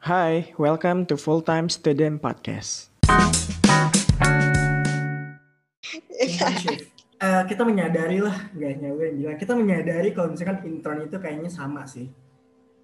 [0.00, 2.88] Hi, welcome to Full Time Student Podcast.
[7.20, 11.52] Eh, kita menyadari lah, guys, gue yang bilang kita menyadari kalau misalkan intern itu kayaknya
[11.52, 12.08] sama sih.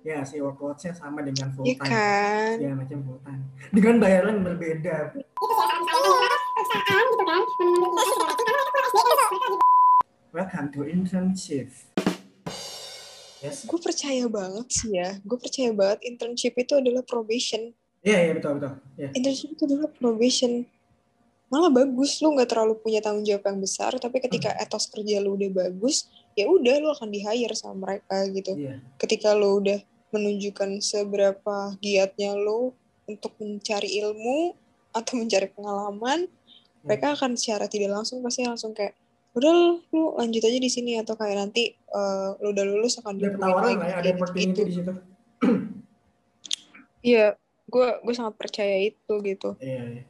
[0.04, 1.88] Ya sih workload-nya sama dengan full Iya time.
[1.88, 2.52] kan?
[2.60, 3.42] Segala macam full time.
[3.72, 4.96] Dengan bayaran yang berbeda.
[10.36, 11.95] Welcome to internship.
[13.46, 13.62] Yes.
[13.62, 15.16] Gue percaya banget sih ya.
[15.22, 17.70] Gue percaya banget internship itu adalah probation.
[18.02, 18.72] Iya, iya betul betul.
[18.98, 19.08] Iya.
[19.14, 20.52] Internship itu adalah probation.
[21.46, 23.94] Malah bagus, lu nggak terlalu punya tanggung jawab yang besar.
[23.94, 24.62] Tapi ketika Hmm.
[24.66, 28.58] etos kerja lu udah bagus, ya udah lu akan di hire sama mereka gitu.
[28.58, 28.82] Iya.
[28.98, 29.78] Ketika lu udah
[30.10, 32.74] menunjukkan seberapa giatnya lu
[33.06, 34.58] untuk mencari ilmu
[34.90, 36.82] atau mencari pengalaman, Hmm.
[36.82, 38.94] mereka akan secara tidak langsung pasti langsung kayak
[39.36, 39.52] udah
[39.92, 43.36] lu lanjut aja di sini atau kayak nanti eh, lu udah lulus akan Ada di
[43.36, 44.92] tawaran lah ya, ada opportunity di situ.
[47.04, 47.26] Iya,
[47.68, 49.54] gue gue sangat percaya itu gitu.
[49.60, 50.04] Iya, iya.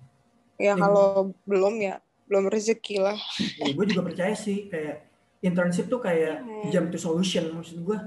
[0.56, 3.18] Ya Ya, kalau belum ya belum rezeki lah.
[3.60, 5.04] Ya, gue juga percaya sih kayak
[5.44, 6.70] internship tuh kayak Iya.
[6.72, 7.98] jam to solution maksud gue.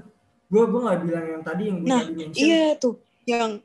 [0.50, 2.42] Gue gue nggak bilang yang tadi yang gue Nah, tadi mention.
[2.42, 3.62] Iya tuh, yang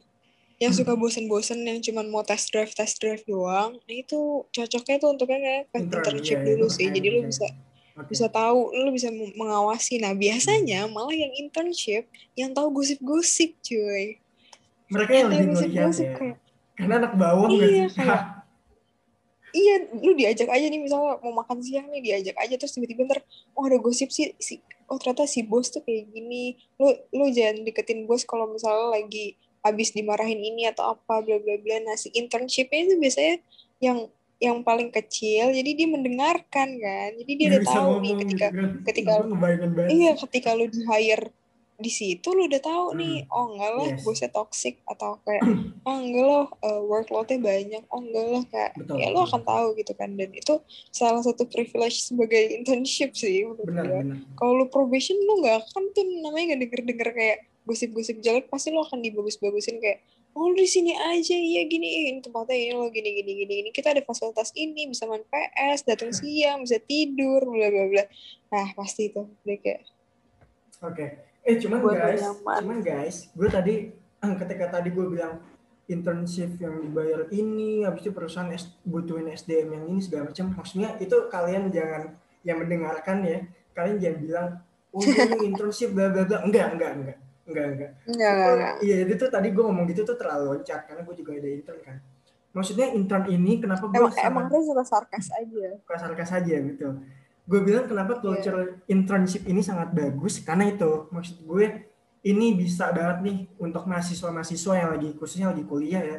[0.55, 4.17] yang suka bosen-bosen yang cuman mau test drive test drive doang, nah itu
[4.49, 6.87] cocoknya tuh untuknya kayak ke Intern, internship iya, dulu itu sih.
[6.89, 7.27] Jadi lu bisa.
[7.27, 7.47] bisa
[7.95, 8.07] Oke.
[8.07, 9.99] bisa tahu, lu bisa meng- mengawasi.
[9.99, 14.19] Nah biasanya malah yang internship yang tahu gosip-gosip cuy.
[14.87, 16.15] Mereka yang Yang lebih ngeliat gosip-gosip ya.
[16.15, 16.37] kayak
[16.75, 18.25] Karena anak bawang Iya, kayak-
[19.55, 23.23] iya lu diajak aja nih misalnya mau makan siang nih diajak aja terus tiba-tiba ntar
[23.55, 24.59] oh ada gosip sih si
[24.91, 29.39] oh ternyata si bos tuh kayak gini lu lu jangan deketin bos kalau misalnya lagi
[29.65, 31.81] habis dimarahin ini atau apa bla bla bla.
[31.81, 33.35] Nah si internshipnya itu biasanya
[33.79, 33.97] yang
[34.37, 35.49] yang paling kecil.
[35.49, 37.09] Jadi dia mendengarkan kan.
[37.15, 38.69] Jadi dia udah tahu nih ketika gitu kan.
[38.85, 39.17] ketika-
[39.89, 41.33] iya ketika lu di hire
[41.75, 42.97] di situ lu udah tahu Hmm.
[42.97, 43.99] nih oh enggak lah Yes.
[44.01, 45.43] bosnya toxic atau kayak
[45.83, 47.83] oh enggak loh uh, workloadnya banyak.
[47.89, 50.09] Oh enggak lah kayak Betul, ya lu akan tahu gitu kan.
[50.13, 50.55] Dan itu
[50.89, 54.17] salah satu privilege sebagai internship sih menurut Benar, gue benar.
[54.35, 58.69] kalau lu probation lu nggak akan tuh namanya nggak denger denger kayak gosip-gosip jelek pasti
[58.69, 60.05] lu akan dibagus-bagusin kayak
[60.37, 63.91] oh di sini aja iya gini ini tempatnya ini lo gini gini gini gini kita
[63.91, 68.03] ada fasilitas ini bisa main PS datang siang bisa tidur bla bla bla
[68.53, 69.81] nah pasti itu udah kayak
[70.83, 71.05] Oke.
[71.41, 72.59] Eh cuman Buat guys, nyaman.
[72.61, 73.75] cuman guys, gue tadi
[74.19, 75.39] ketika tadi gue bilang
[75.85, 80.51] internship yang dibayar ini, habis itu perusahaan S- butuhin SDM yang ini segala macam.
[80.51, 83.39] Maksudnya itu kalian jangan yang mendengarkan ya,
[83.77, 84.47] kalian jangan bilang
[84.91, 86.41] oh ini internship bla bla bla.
[86.43, 87.17] Enggak, enggak, enggak.
[87.45, 87.91] Enggak, enggak.
[88.09, 91.15] enggak enggak enggak Iya, itu tuh tadi gue ngomong gitu tuh terlalu loncat karena gue
[91.15, 91.97] juga ada intern kan.
[92.51, 96.87] Maksudnya intern ini kenapa gue emang sangat emang dia suka sarkas aja sarkas saja gitu.
[97.45, 101.65] Gue bilang kenapa culture internship ini sangat bagus karena itu maksud gue
[102.25, 106.17] ini bisa banget nih untuk mahasiswa-mahasiswa yang lagi khususnya lagi kuliah ya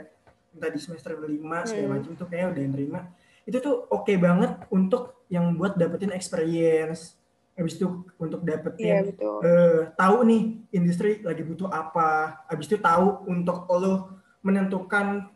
[0.55, 1.27] entah di semester 5
[1.67, 1.93] segala Hmm.
[1.99, 3.01] macam tuh kayak udah nerima
[3.43, 7.16] itu tuh oke banget untuk yang buat dapetin experience
[7.57, 9.41] habis itu untuk iya dapetin betul.
[9.41, 12.41] eh, tahu nih industri lagi butuh apa.
[12.47, 15.27] Habis itu tahu untuk lo menentukan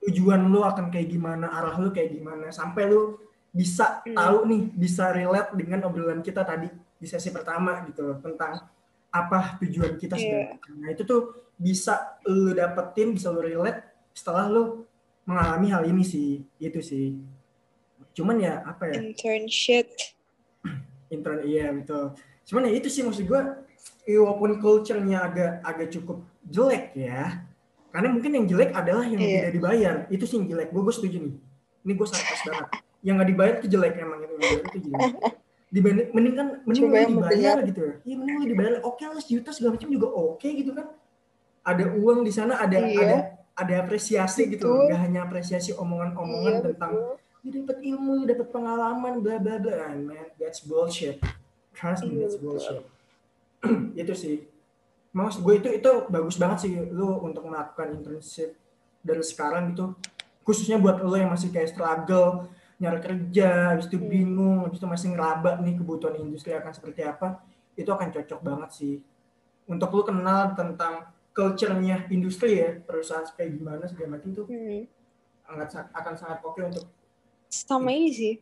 [0.00, 2.48] tujuan lo akan kayak gimana arah lo kayak gimana.
[2.48, 4.12] Sampai lo bisa Hmm.
[4.12, 8.64] tahu nih bisa relate dengan obrolan kita tadi di sesi pertama gitu loh tentang
[9.08, 10.20] apa tujuan kita Iya.
[10.20, 10.72] segala macam.
[10.78, 11.20] nah itu tuh
[11.54, 13.80] bisa lo dapetin bisa lo relate
[14.12, 14.84] setelah lo
[15.24, 16.40] mengalami hal ini sih.
[16.56, 17.12] Itu sih.
[18.10, 18.98] Cuman ya apa ya?
[18.98, 19.88] Internship
[21.08, 22.12] intern iya betul.
[22.44, 23.40] Cuman ya itu sih maksud gue
[24.08, 27.44] walaupun culture-nya agak agak cukup jelek ya
[27.88, 29.48] karena mungkin yang jelek adalah yang Iya.
[29.48, 29.94] tidak dibayar.
[30.08, 30.68] Itu sih yang jelek.
[30.72, 31.34] Gue gue setuju nih.
[31.84, 32.68] Ini gue sarkas banget.
[33.00, 34.34] Yang nggak dibayar itu jelek emang itu
[34.74, 35.12] itu jelek.
[35.68, 37.94] Dibanding mending kan mending Coba lu dibayar gitu ya.
[38.04, 38.72] Iya mending lu dibayar.
[38.84, 40.86] Oke lah sejuta segala macam juga oke gitu kan.
[41.64, 43.00] Ada uang di sana ada Iya.
[43.04, 43.16] ada
[43.58, 48.48] ada apresiasi gitu nggak hanya apresiasi omongan-omongan iya tentang betul you dapat ilmu, you dapat
[48.50, 49.92] pengalaman, bla bla bla.
[49.92, 51.22] And man, that's bullshit.
[51.72, 52.58] Trust me, Iya, that's betul.
[52.58, 52.84] bullshit.
[54.02, 54.36] itu sih.
[55.10, 58.54] Maksud gue itu itu bagus banget sih lu untuk melakukan internship
[59.00, 59.96] dari sekarang gitu.
[60.44, 62.48] Khususnya buat lo yang masih kayak struggle
[62.78, 64.06] nyari kerja, habis itu Hmm.
[64.06, 67.42] bingung, habis itu masih ngeraba nih kebutuhan industri akan seperti apa,
[67.74, 68.94] itu akan cocok banget sih.
[69.66, 74.86] Untuk lu kenal tentang culture-nya industri ya, perusahaan kayak gimana segala macam tuh Hmm.
[75.48, 76.86] akan akan sangat oke untuk
[77.48, 78.34] sama ini sih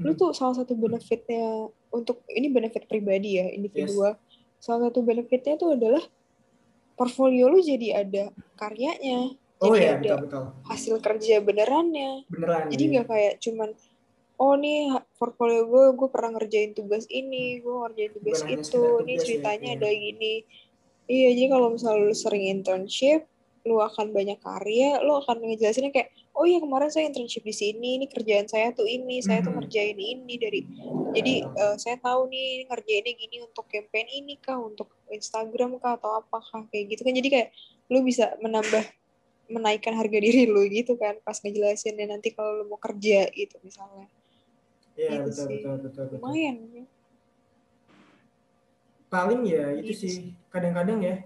[0.00, 0.18] lu Hmm.
[0.18, 4.16] tuh salah satu benefitnya untuk ini benefit pribadi ya individual
[4.56, 6.00] salah satu benefitnya tuh adalah
[6.96, 10.44] portfolio lu jadi ada karyanya Oh jadi ya, ada betul betul.
[10.66, 12.66] hasil kerja benerannya Beneran.
[12.66, 12.90] jadi iya.
[12.98, 13.70] nggak kayak cuman
[14.42, 14.90] oh nih
[15.22, 19.68] portfolio gue gue pernah ngerjain tugas ini gue ngerjain tugas hanya itu ini ya, ceritanya
[19.70, 19.78] iya.
[19.78, 20.34] ada gini
[21.06, 23.30] iya jadi kalau misalnya lu sering internship
[23.62, 28.00] lu akan banyak karya, lu akan ngejelasinnya kayak, oh iya kemarin saya internship di sini,
[28.00, 29.58] ini kerjaan saya tuh ini, saya tuh Mhm.
[29.60, 30.60] ngerjain ini dari,
[31.12, 36.18] jadi eh, saya tahu nih ngerjainnya gini untuk campaign ini kah, untuk Instagram kah atau
[36.18, 37.48] apakah kayak gitu kan, jadi kayak
[37.92, 38.80] lu bisa menambah
[39.52, 44.08] menaikkan harga diri lu gitu kan pas ngejelasinnya nanti kalau lu mau kerja gitu misalnya,
[44.96, 45.60] Iya Gitu betul, sih.
[45.60, 46.18] betul betul betul.
[46.20, 46.56] lumayan.
[49.12, 50.16] Paling ya itu Gitu sih
[50.48, 51.16] kadang-kadang ya.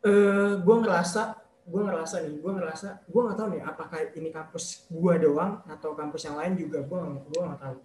[0.00, 1.36] Eh, gue ngerasa,
[1.70, 5.94] gue ngerasa nih, gue ngerasa, gue nggak tahu nih apakah ini kampus gue doang atau
[5.94, 6.98] kampus yang lain juga, gue
[7.30, 7.76] gue nggak tahu.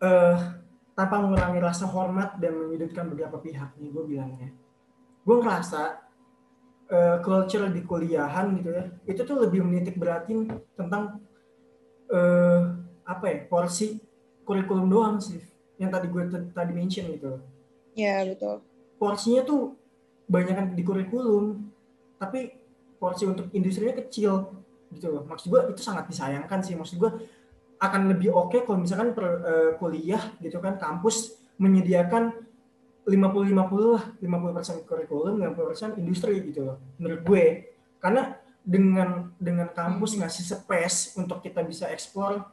[0.00, 0.38] Eh,
[0.92, 4.50] tanpa mengurangi rasa hormat dan menyudutkan beberapa pihak nih gue bilangnya.
[5.24, 6.04] Gue ngerasa
[6.92, 10.44] eh, culture di kuliahan gitu ya, itu tuh lebih menitik beratin
[10.76, 11.16] tentang
[12.12, 12.60] eh,
[13.08, 13.96] apa ya porsi
[14.44, 15.40] kurikulum doang sih,
[15.80, 17.40] yang tadi gue tadi mention gitu
[17.96, 18.62] Ya betul.
[19.00, 19.74] porsinya tuh
[20.30, 21.70] banyak di kurikulum
[22.20, 22.52] tapi
[23.00, 24.52] porsi untuk industrinya kecil
[24.92, 25.24] gitu loh.
[25.24, 26.76] Maksud gue itu sangat disayangkan sih.
[26.76, 27.10] Maksud gue
[27.80, 32.36] akan lebih oke kalau misalkan per, eh, kuliah gitu kan kampus menyediakan
[33.08, 37.44] 50-50 lah 50% kurikulum 50% industri gitu loh menurut gue.
[37.96, 42.44] Karena dengan dengan kampus ngasih space untuk kita bisa eksplor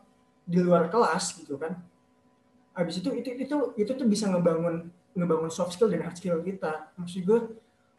[0.48, 1.76] di luar kelas gitu kan
[2.78, 4.88] habis itu itu itu itu tuh bisa ngebangun
[5.18, 6.94] ngebangun soft skill dan hard skill kita.
[6.94, 7.40] Maksud gue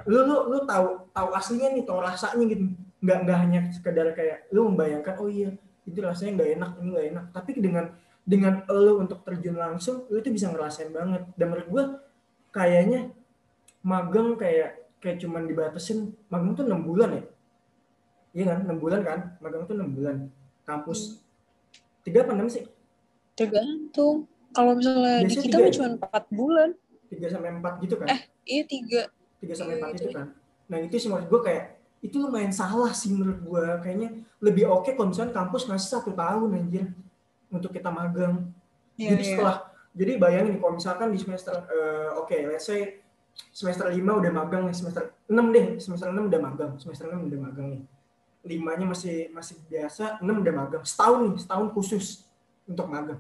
[0.07, 2.65] lu lu lu tahu tahu aslinya nih tahu rasanya gitu.
[3.03, 5.51] Nggak nggak hanya sekedar kayak lu membayangkan oh iya
[5.89, 7.25] itu rasanya nggak enak ini nggak enak.
[7.35, 7.85] Tapi dengan
[8.23, 11.27] dengan lu untuk terjun langsung lu itu bisa ngerasain banget.
[11.35, 11.85] Dan menurut gue
[12.55, 13.11] kayaknya
[13.83, 17.25] magang kayak kayak cuman dibatasin magang tuh enam bulan ya?
[18.37, 18.59] Iya kan?
[18.69, 19.19] Enam bulan kan?
[19.41, 20.17] Magang tuh enam bulan.
[20.69, 21.25] Kampus.
[22.05, 22.69] Tiga apa enam sih?
[23.35, 24.29] Tergantung.
[24.53, 25.75] Kalau misalnya di Biasanya kita tiga mah ya?
[25.77, 26.71] cuma 4 bulan.
[27.09, 28.07] tiga sampai empat gitu kan?
[28.13, 29.03] Eh, iya tiga.
[29.39, 30.27] Tiga sampai Iya, empat itu itu kan.
[30.69, 31.65] Nah itu sih menurut gue kayak
[31.99, 34.09] itu lumayan salah sih menurut gue kayaknya
[34.39, 36.87] lebih oke kalau misalnya kampus ngasih satu tahun anjir
[37.51, 38.51] untuk kita magang.
[38.99, 39.31] Iya, jadi iya.
[39.35, 39.57] setelah
[39.99, 43.03] jadi bayangin kalau misalkan di semester eh, oke let's say
[43.55, 47.41] semester 5 udah magang nih semester 6 deh semester 6 udah magang semester 6 udah
[47.51, 47.83] magang nih.
[48.47, 52.27] Limanya masih masih biasa 6 udah magang setahun nih setahun khusus
[52.67, 53.19] untuk magang.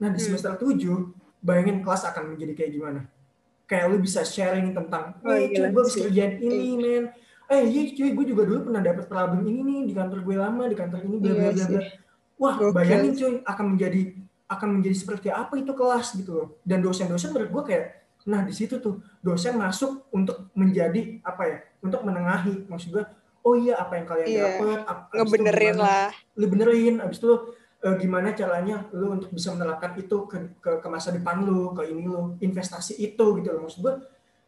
[0.00, 0.26] Nah di Hmm.
[0.32, 1.12] semester 7
[1.44, 3.00] bayangin kelas akan menjadi kayak gimana
[3.64, 7.04] kayak lu bisa sharing tentang Oh, eh cuy gila gue bisa kerjaan ini men.
[7.46, 10.62] Eh iya cuy gue juga dulu pernah dapat problem ini nih di kantor gue lama
[10.64, 11.80] di kantor ini bla bla Iya bla
[12.34, 12.72] wah Gokil.
[12.72, 14.00] bayangin cuy akan menjadi
[14.46, 16.48] akan menjadi seperti apa itu kelas gitu loh.
[16.60, 17.84] Dan dosen-dosen menurut gue kayak
[18.24, 22.64] nah di situ tuh dosen masuk untuk menjadi apa ya untuk menengahi.
[22.64, 23.04] Maksud gue
[23.40, 24.44] oh iya apa yang kalian Iya.
[24.56, 24.78] dapat
[25.12, 26.08] Ngebenerin lah.
[26.32, 27.32] lu benerin abis itu
[27.84, 31.84] eh, gimana caranya lu untuk bisa menerapkan itu ke, ke, ke masa depan lu ke
[31.84, 33.68] ini lu investasi itu gitu loh.
[33.68, 33.94] Maksud gue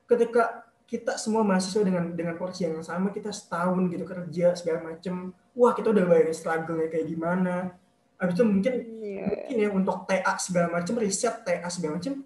[0.08, 5.34] ketika kita semua mahasiswa dengan dengan porsi yang sama kita setahun gitu kerja segala macem
[5.58, 7.74] wah kita udah bayangin struggle-nya kayak gimana.
[8.16, 8.74] Abis itu mungkin
[9.06, 9.26] Iya.
[9.28, 12.24] mungkin ya untuk TA segala macem riset TA segala macem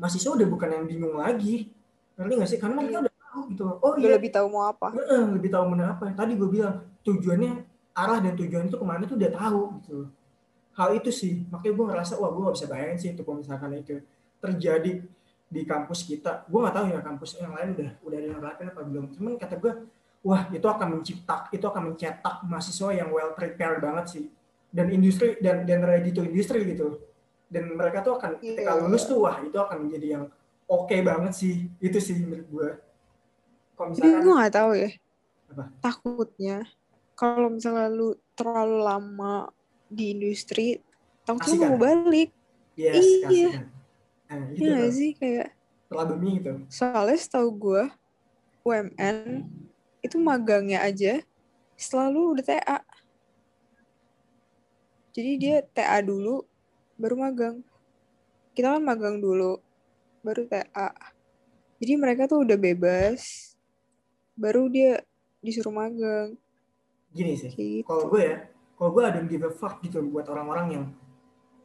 [0.00, 1.68] mahasiswa udah bukan yang bingung lagi.
[2.16, 2.58] Ngerti nggak sih?
[2.62, 4.08] Karena mereka udah tahu gitu oh iya.
[4.16, 4.88] lebih tahu mau apa.
[5.36, 6.08] Lebih tahu mana apa.
[6.16, 7.52] Tadi gue bilang tujuannya
[7.92, 9.98] arah dan tujuan itu ke mana tuh udah tahu gitu.
[10.76, 11.44] Hal itu sih.
[11.52, 14.00] Makanya gue ngerasa wah gue gak bisa bayangin sih itu kalau misalkan itu
[14.42, 14.92] terjadi
[15.52, 16.48] di kampus kita.
[16.48, 18.40] Gue nggak tahu ya kampus yang lain udah udah ada yang
[18.72, 19.04] apa belum.
[19.12, 19.72] Cuman kata gue
[20.24, 24.24] wah itu akan menciptak itu akan mencetak mahasiswa yang well prepared banget sih.
[24.72, 26.96] Dan industri dan dan ready to industri gitu.
[27.52, 28.80] Dan mereka tuh akan ketika Iya.
[28.80, 30.24] lulus tuh wah itu akan menjadi yang
[30.64, 31.68] oke banget sih.
[31.76, 32.68] Itu sih menurut gue
[33.76, 34.90] kalau misalkan gue gak tahu ya.
[35.52, 35.64] Apa?
[35.84, 36.56] Takutnya
[37.12, 39.52] kalau misalnya lu terlalu lama
[39.92, 40.80] di industri,
[41.42, 41.80] Asik lu mau kan?
[41.86, 42.28] balik.
[42.74, 43.50] yes Iya.
[44.28, 44.92] nah, gitu Iya tuh.
[44.96, 45.48] sih kayak
[45.92, 47.82] problemnya gitu soalnya setahu gue
[48.64, 49.44] UMN
[50.00, 51.20] itu magangnya aja
[51.76, 52.78] selalu udah TA.
[55.12, 56.42] Jadi dia TA dulu
[56.96, 57.56] baru magang.
[58.56, 59.60] Kita kan magang dulu
[60.24, 60.90] baru TA.
[61.82, 63.52] Jadi mereka tuh udah bebas
[64.38, 65.04] baru dia
[65.44, 66.38] disuruh magang
[67.12, 67.84] gini sih gitu.
[67.84, 68.36] kalau gue ya
[68.82, 70.84] kalau gue ada give a fuck gitu buat orang-orang yang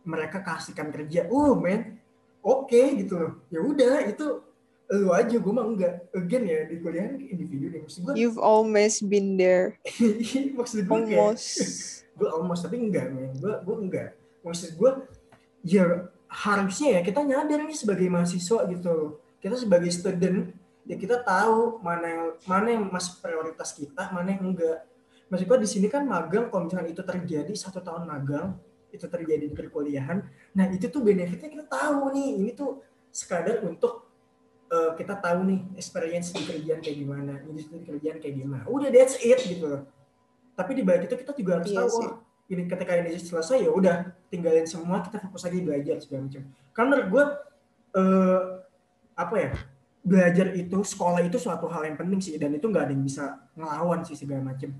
[0.06, 1.26] mereka kasihkan kerja.
[1.34, 1.98] Oh man
[2.46, 3.32] oke gitu loh.
[3.50, 4.46] Ya udah itu
[4.94, 6.14] lu aja gue mah enggak.
[6.14, 7.82] Again ya di kuliah individu deh.
[7.82, 9.82] Maksud gue You've almost been there.
[10.62, 11.58] maksud gue kayak Almost.
[12.22, 14.10] gue almost tapi enggak men gue gue enggak.
[14.46, 14.92] Maksud gue
[15.66, 19.12] ya harusnya ya kita nyadar nih sebagai mahasiswa gitu loh.
[19.42, 20.54] Kita sebagai student
[20.86, 24.86] ya kita tahu mana yang mana yang masih prioritas kita mana yang enggak
[25.28, 28.56] maksud gue di sini kan magang kalau misalkan itu terjadi satu tahun magang
[28.92, 30.24] itu terjadi di perkuliahan
[30.56, 32.80] nah itu tuh benefitnya kita tahu nih ini tuh
[33.18, 34.06] sekadar untuk
[34.70, 38.64] eh, kita tahu nih experience di kerjaan kayak gimana, industri kerjaan kayak gimana.
[38.68, 39.82] Udah that's it gitu loh.
[40.54, 42.06] Tapi di balik itu kita juga harus Iya tahu sih.
[42.06, 42.14] wah,
[42.48, 43.96] ini ketika ini selesai ya udah
[44.30, 46.44] tinggalin semua kita fokus lagi belajar segala macam.
[46.74, 47.24] Karena menurut gue
[47.98, 48.42] eh,
[49.18, 49.52] apa ya
[50.08, 53.26] belajar itu sekolah itu suatu hal yang penting sih dan itu nggak ada yang bisa
[53.58, 54.72] ngelawan sih segala macam.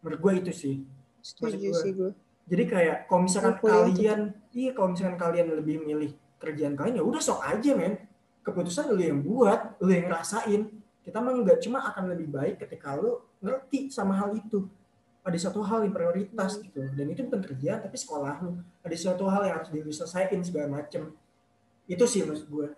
[0.00, 0.76] Menurut gue itu sih.
[1.22, 2.10] Setuju sih gue.
[2.48, 4.20] Jadi kayak kalau misalkan kuliah kalian,
[4.56, 8.00] iya kalau misalkan kalian lebih milih kerjaan kalian ya udah sok aja men.
[8.40, 10.72] Keputusan lu yang buat, lu yang ngerasain.
[11.04, 14.64] Kita mah nggak cuma akan lebih baik ketika lu ngerti sama hal itu.
[15.20, 16.80] Ada satu hal yang prioritas gitu.
[16.80, 18.64] Dan itu bukan kerjaan tapi sekolah lu.
[18.80, 21.12] Ada satu hal yang harus diselesaikan segala macem.
[21.84, 22.68] Itu sih maksud gue.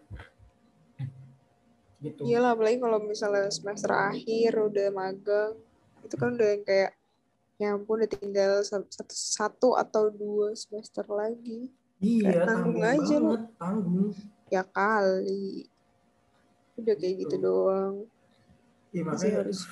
[2.00, 2.24] Gitu.
[2.26, 5.52] Iyalah, apalagi kalau misalnya semester akhir udah magang,
[6.00, 6.96] itu kan udah yang kayak,
[7.60, 11.68] ya ampun udah tinggal sa- satu, satu atau dua semester lagi.
[12.00, 13.24] Iya, tanggung, tanggung aja lu.
[13.28, 14.10] banget, tanggung.
[14.48, 15.68] Ya kali.
[16.74, 17.44] Udah kayak gitu Gitu.
[17.44, 17.94] doang.
[18.90, 19.68] Iya makanya harus-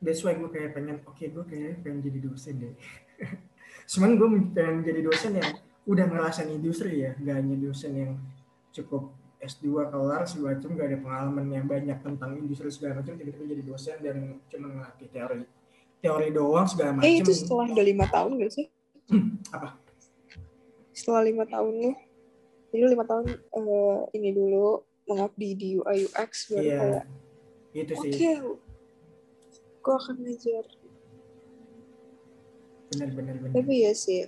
[0.00, 2.74] That's why gue kayak pengen, oke gue kayak pengen jadi dosen deh.
[3.90, 5.50] Cuman gue pengen jadi dosen yang
[5.86, 8.12] udah ngerasain industri ya, gak hanya dosen yang
[8.70, 13.44] cukup S2 kelar segala macam gak ada pengalaman yang banyak tentang industri segala macam tiba-tiba
[13.46, 14.16] jadi dosen dan
[14.48, 15.42] cuma ngelatih teori
[16.00, 17.06] teori doang segala macam.
[17.06, 18.66] Eh itu setelah udah lima tahun gak sih?
[19.52, 19.76] Apa?
[20.96, 21.92] Setelah lima tahun lu,
[22.72, 27.04] jadi lima tahun eh, ini dulu mengabdi di UI UX baru Iya, kayak
[27.70, 28.12] itu oke, sih
[29.80, 30.64] gue akan ngajar.
[32.90, 33.54] benar-benar benar.
[33.54, 34.26] Tapi ya sih,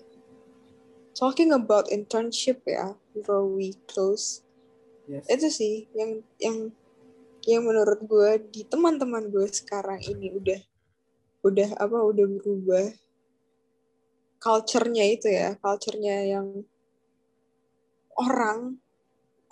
[1.13, 4.47] talking about internship ya, before we close,
[5.11, 5.27] Yes.
[5.27, 6.57] itu sih yang yang
[7.43, 10.63] yang menurut gue di teman-teman gue sekarang ini udah
[11.43, 12.87] udah apa udah berubah
[14.39, 16.67] culture-nya itu ya culture-nya yang
[18.19, 18.79] orang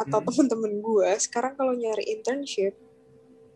[0.01, 0.27] atau Hmm.
[0.33, 2.73] teman-teman gue sekarang kalau nyari internship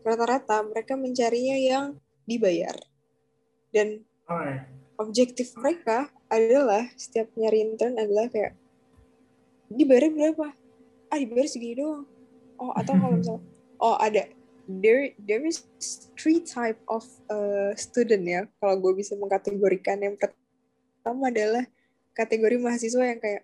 [0.05, 1.85] rata-rata mereka mencarinya yang
[2.29, 2.77] dibayar
[3.73, 4.05] dan
[5.01, 8.55] objektif mereka adalah setiap nyari intern adalah kayak
[9.69, 10.53] dibayar berapa?
[11.09, 12.05] Ah dibayar segini doang.
[12.55, 13.43] Oh atau kalau misalnya
[13.85, 14.23] oh ada
[14.65, 15.65] there there is
[16.17, 20.01] three type of uh, student ya kalau gue bisa mengkategorikan.
[20.01, 21.63] Yang pertama adalah
[22.17, 23.43] kategori mahasiswa yang kayak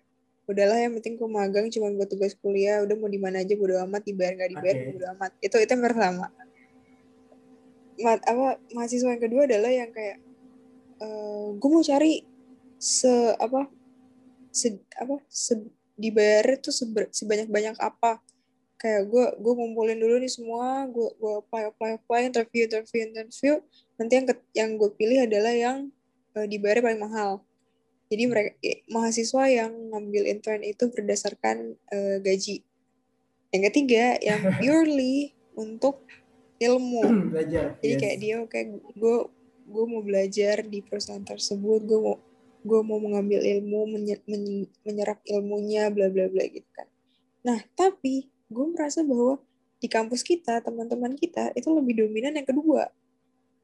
[0.50, 3.78] udahlah yang penting gue magang cuma buat tugas kuliah udah mau di mana aja bodo
[3.86, 4.86] amat dibayar nggak dibayar Oke.
[4.98, 5.30] bodo amat.
[5.38, 6.26] Itu itu yang pertama.
[8.02, 10.18] Ma apa mahasiswa yang kedua adalah yang kayak
[11.58, 12.22] gue mau cari
[12.78, 13.70] se apa
[14.50, 15.54] se apa se,
[15.94, 16.74] dibayar tuh
[17.14, 18.18] sebanyak banyak apa
[18.82, 23.54] kayak gue gue ngumpulin dulu nih semua gue gue apply apply apply interview interview interview
[23.94, 25.78] nanti yang ke- yang gue pilih adalah yang
[26.34, 27.46] uh, dibayar paling mahal
[28.10, 28.50] jadi mereka
[28.90, 32.66] mahasiswa yang ngambil intern itu berdasarkan eh, gaji
[33.54, 36.02] yang ketiga yang purely untuk
[36.58, 37.78] ilmu Belajar.
[37.78, 38.00] jadi yes.
[38.02, 38.58] kayak dia oke
[38.98, 39.16] gue
[39.62, 42.18] gue mau belajar di perusahaan tersebut gue mau
[42.62, 46.90] gue mau mengambil ilmu menye- men- menyerap ilmunya bla bla bla gitu kan
[47.46, 49.40] nah tapi gue merasa bahwa
[49.82, 52.92] di kampus kita teman-teman kita itu lebih dominan yang kedua.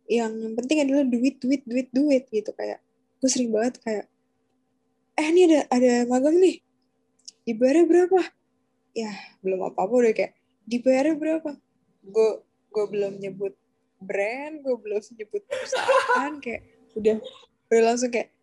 [0.08, 2.50] Yang penting adalah duit duit duit duit gitu.
[2.56, 2.82] Kayak
[3.22, 4.04] gue sering banget kayak
[5.14, 6.58] eh ini ada ada magang nih.
[7.46, 8.20] Dibayarnya berapa?
[8.96, 9.12] Ya
[9.44, 10.32] belum apa apa udah kayak
[10.66, 11.50] dibayarnya berapa?
[12.02, 12.42] Gue
[12.74, 13.54] gue belum nyebut
[13.98, 16.62] brand gue belum nyebut perusahaan kayak
[16.94, 17.18] udah
[17.70, 18.34] udah langsung kayak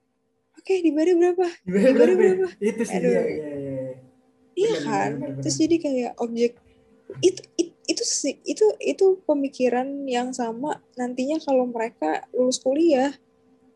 [0.55, 1.47] oke dibayarnya berapa?
[1.67, 2.47] Dibayar dibayarnya berapa?
[2.63, 3.11] Itu sih Aduh.
[3.11, 3.64] iya iya iya.
[4.55, 5.09] Iya kan?
[5.19, 6.51] benar, terus jadi kayak objek
[7.21, 13.13] itu itu itu sih itu itu pemikiran yang sama nantinya kalau mereka lulus kuliah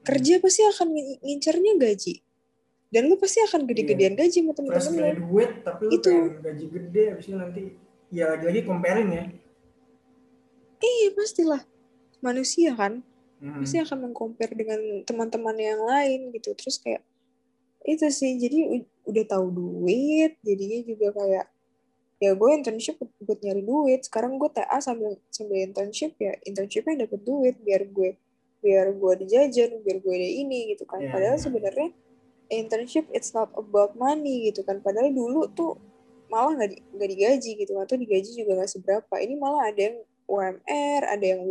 [0.02, 2.24] kerja pasti akan ngin- ngincernya gaji.
[2.90, 4.90] Dan lu pasti akan gede-gedean gaji sama temen-temen.
[4.90, 6.14] lu graduate tapi lu Itu.
[6.42, 7.64] gaji gede itu nanti
[8.10, 9.24] ya lagi-lagi comparing ya.
[10.82, 11.62] iya pastilah.
[12.26, 13.06] Manusia kan.
[13.40, 13.64] Hmm.
[13.64, 16.52] pasti akan mengcompare dengan teman-teman yang lain gitu.
[16.60, 17.06] Terus kayak
[17.88, 21.46] itu sih jadi udah tahu duit jadinya juga kayak
[22.20, 24.04] ya gue internship buat- nyari duit.
[24.04, 28.20] Sekarang gue TA sambil sambil internship ya internshipnya dapet duit biar gue
[28.60, 31.00] biar gue ada jajan biar gue ada ini gitu kan.
[31.00, 31.44] Iya, padahal iya.
[31.48, 31.90] sebenarnya
[32.52, 34.84] internship it's not about money gitu kan.
[34.84, 35.80] Padahal dulu tuh
[36.28, 39.14] malah nggak di, nggak digaji gitu atau digaji juga nggak seberapa.
[39.16, 39.98] Ini malah ada yang
[40.30, 41.42] UMR ada yang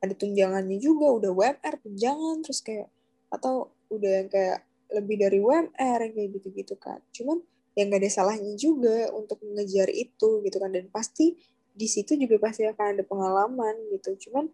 [0.00, 2.88] ada tunjangannya juga udah UMR tunjangan terus kayak
[3.30, 7.40] atau udah yang kayak lebih dari UMR kayak gitu-gitu kan cuman
[7.78, 10.70] yang nggak ada salahnya juga untuk mengejar itu gitu kan.
[10.74, 11.38] Dan pasti
[11.70, 14.28] di situ juga pasti akan ada pengalaman gitu.
[14.28, 14.50] Cuman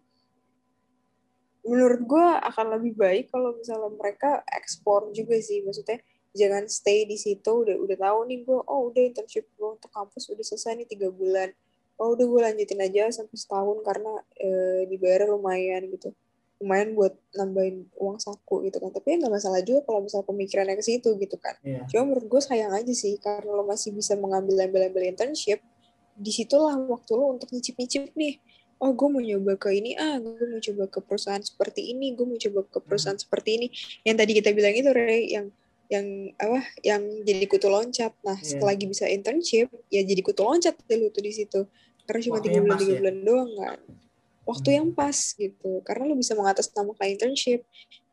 [1.66, 5.64] menurut gue akan lebih baik kalau misalnya mereka ekspor juga sih.
[5.64, 5.98] Maksudnya
[6.36, 7.64] jangan stay di situ.
[7.64, 11.08] Udah udah tahu nih gue oh udah internship gue untuk kampus udah selesai nih tiga
[11.08, 11.50] bulan.
[11.96, 14.48] Oh udah gue lanjutin aja sampai setahun karena e,
[14.92, 16.12] dibayar lumayan gitu
[16.56, 18.88] lumayan buat nambahin uang saku gitu kan.
[18.92, 21.54] Tapi ya nggak masalah juga kalau misal pemikirannya ke situ gitu kan.
[21.60, 21.84] Iya.
[21.92, 25.60] cuma menurut gue sayang aja sih karena lo masih bisa mengambil ambil-ambil internship
[26.16, 28.40] di situlah waktu lo untuk nyicip-nyicip nih.
[28.76, 32.24] Oh gue mau nyoba ke ini ah gue mau coba ke perusahaan seperti ini gue
[32.28, 33.66] mau coba ke perusahaan seperti ini.
[34.04, 35.46] Yang tadi kita bilang itu Ray yang
[35.86, 36.06] yang
[36.40, 38.16] apa yang jadi kutu loncat.
[38.24, 38.56] Nah Iya.
[38.56, 41.68] setelah lagi bisa internship ya jadi kutu loncat deh lu tuh di situ.
[42.08, 42.98] Karena cuma tiga bulan tiga ya?
[43.02, 43.78] bulan doang kan
[44.46, 45.82] waktu yang pas gitu.
[45.82, 47.66] Karena lu bisa mengatasnamakan internship.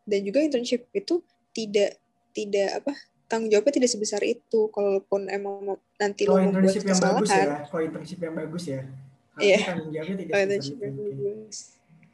[0.03, 1.23] Dan juga internship itu
[1.55, 1.95] tidak
[2.33, 2.91] tidak apa
[3.29, 4.67] tanggung jawabnya tidak sebesar itu.
[4.73, 7.47] Kalaupun emang nanti Kalau lo membuat internship yang bagus kesalahan.
[7.47, 8.81] ya, kalau internship yang bagus ya,
[9.33, 9.57] Iya.
[9.57, 10.83] harusnya tanggung jawabnya tidak kalau sebesar internship itu.
[10.83, 11.57] yang bagus.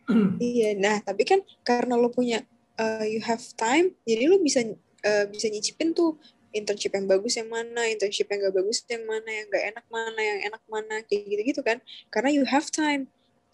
[0.53, 0.69] Iya.
[0.77, 2.41] Nah tapi kan karena lo punya
[2.77, 4.65] uh, you have time jadi lo bisa
[5.05, 6.17] uh, bisa nyicipin tuh
[6.49, 10.17] internship yang bagus yang mana internship yang gak bagus yang mana yang gak enak mana
[10.17, 11.77] yang enak mana kayak gitu gitu kan.
[12.09, 13.05] Karena you have time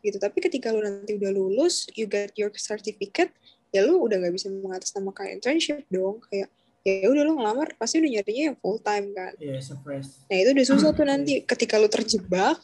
[0.05, 0.17] gitu.
[0.21, 3.33] Tapi ketika lo nanti udah lulus you get your certificate
[3.73, 6.21] ya lo udah nggak bisa mengatasnamakan internship dong.
[6.29, 6.53] Kayak
[6.85, 9.33] ya udah lo ngelamar pasti udah nyarinya yang full time kan.
[9.41, 10.21] Iya, surprise.
[10.29, 12.61] Nah itu udah susah tuh nanti ketika lu terjebak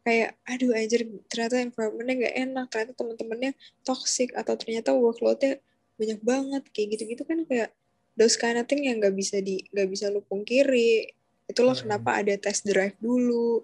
[0.00, 3.52] kayak aduh anjir ternyata environmentnya nggak enak ternyata teman-temannya
[3.84, 5.60] toxic atau ternyata workloadnya
[6.00, 7.68] banyak banget kayak gitu-gitu kan kayak
[8.16, 11.12] those kind of thing yang nggak bisa di nggak bisa lu pungkiri.
[11.44, 11.84] Itulah Iya.
[11.84, 13.60] kenapa ada test drive dulu.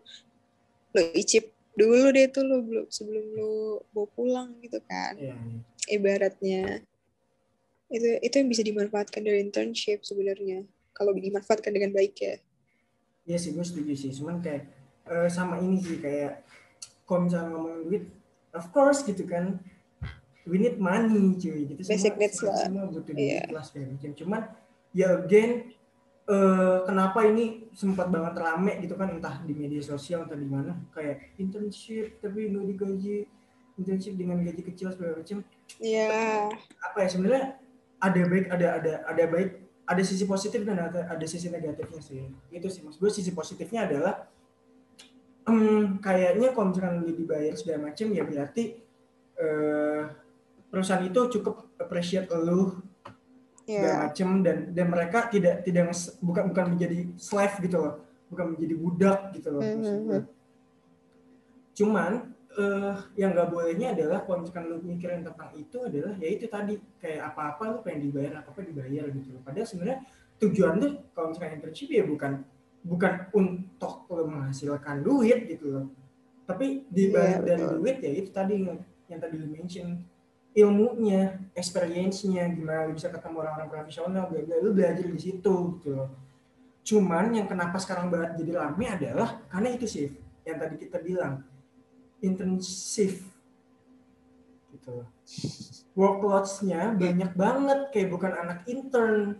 [0.92, 5.37] Lo icip dulu deh tuh lo belum sebelum lo bawa pulang gitu kan iya.
[5.92, 6.80] ibaratnya
[7.92, 10.64] itu itu yang bisa dimanfaatkan dari internship sebenarnya
[10.97, 12.37] kalau dimanfaatkan dengan baik ya
[13.26, 14.11] Iya sih, gue setuju sih.
[14.14, 14.71] Cuman kayak
[15.11, 16.47] eh, sama ini sih kayak
[17.02, 18.04] kalau misalnya ngomongin duit,
[18.54, 19.59] of course gitu kan,
[20.47, 21.66] we need money cuy.
[21.66, 22.66] Gitu Basic semua, needs semua, lah.
[22.71, 23.42] semua butuh Iya.
[23.42, 24.11] duit lah segala macam.
[24.14, 24.42] Cuman
[24.95, 25.50] ya again,
[26.26, 29.14] eh, kenapa ini sempat banget rame gitu kan?
[29.14, 30.75] Entah di media sosial entah di mana.
[30.90, 33.18] Kayak internship tapi nggak digaji.
[33.76, 35.45] Internship dengan gaji kecil segala macam.
[35.78, 36.50] Ya
[36.83, 37.09] apa ya?
[37.09, 37.45] Sebenarnya
[38.02, 39.50] ada baik ada ada ada baik.
[39.86, 42.26] Ada sisi positif dan ada ada sisi negatifnya sih.
[42.50, 44.26] Itu sih mas gue sisi positifnya adalah
[45.47, 48.82] em, kayaknya kalau misalkan lu dibayar segala macam ya berarti
[49.39, 50.02] eh,
[50.67, 52.82] perusahaan itu cukup appreciate lu
[53.67, 55.91] segala ya macam dan dan mereka tidak tidak
[56.23, 57.95] bukan bukan menjadi slave gitu loh
[58.26, 59.99] bukan menjadi budak gitu loh Mhm.
[60.07, 60.21] gue.
[61.75, 62.13] cuman
[62.57, 66.75] eh, yang nggak bolehnya adalah kalau misalkan lu mikirin tentang itu adalah ya itu tadi
[66.97, 69.99] kayak apa apa lu pengen dibayar apa apa dibayar gitu loh padahal sebenarnya
[70.41, 72.33] tujuan tuh kalau misalkan internship ya bukan
[72.81, 75.85] bukan untuk lu menghasilkan duit gitu loh
[76.47, 77.75] tapi di Iya, balik dari betul.
[77.76, 78.79] duit ya itu tadi yang,
[79.11, 79.87] yang tadi lu mention
[80.56, 85.88] ilmunya, experience-nya, gimana lu bisa ketemu orang-orang profesional, bla bla, lu belajar di situ gitu
[85.92, 86.08] loh.
[86.80, 90.06] Cuman yang kenapa sekarang banget jadi rame adalah karena itu sih
[90.49, 91.45] yang tadi kita bilang
[92.25, 93.21] intensif
[94.73, 95.08] gitu loh.
[95.92, 99.36] Workloads-nya banyak banget kayak bukan anak intern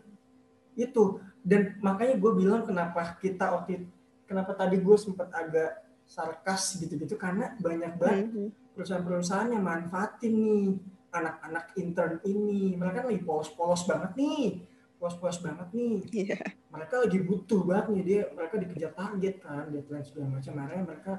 [0.77, 3.89] itu dan makanya gue bilang kenapa kita waktu
[4.29, 8.49] kenapa tadi gue sempat agak sarkas gitu-gitu karena banyak banget Mhm.
[8.77, 10.67] perusahaan-perusahaan yang manfaatin nih
[11.17, 12.77] anak-anak intern ini.
[12.77, 14.65] Mereka lagi polos-polos banget nih.
[14.97, 15.97] Polos-polos banget nih.
[16.13, 16.39] Iya.
[16.67, 18.03] mereka lagi butuh banget nih.
[18.05, 20.53] Dia mereka dikejar target kan deadline segala macam.
[20.53, 21.13] Makanya mereka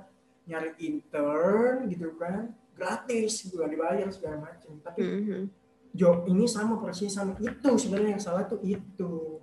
[0.45, 2.53] nyari intern gitu kan.
[2.77, 4.71] Gratis bukan dibayar segala macam.
[4.85, 5.43] Tapi Mhm.
[5.97, 7.33] job ini sama persis sama.
[7.41, 9.41] Itu sebenarnya yang salah tuh itu.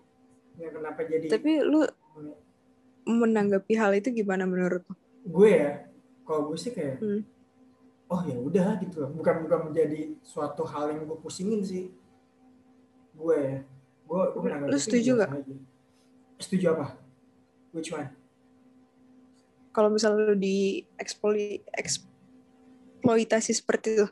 [0.54, 1.82] Yang kenapa jadi Tapi lu
[3.04, 4.80] menanggapi hal itu gimana menurut
[5.24, 5.88] gue ya
[6.24, 7.20] kalau gue sih kayak Hmm.
[8.06, 11.88] Oh ya udah gitu loh bukan bukan menjadi suatu hal yang gue pusingin sih
[13.12, 13.58] gue ya
[14.04, 15.30] gue gue menanggapi Lu setuju nggak?
[15.32, 15.54] aja.
[16.36, 16.86] setuju apa
[17.70, 18.10] which one
[19.70, 24.06] Kalau misalnya lu di eksploitasi eksploitasi seperti itu.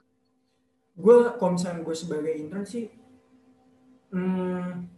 [0.93, 2.91] gue kalau misalnya gue sebagai intern sih
[4.11, 4.91] hmm,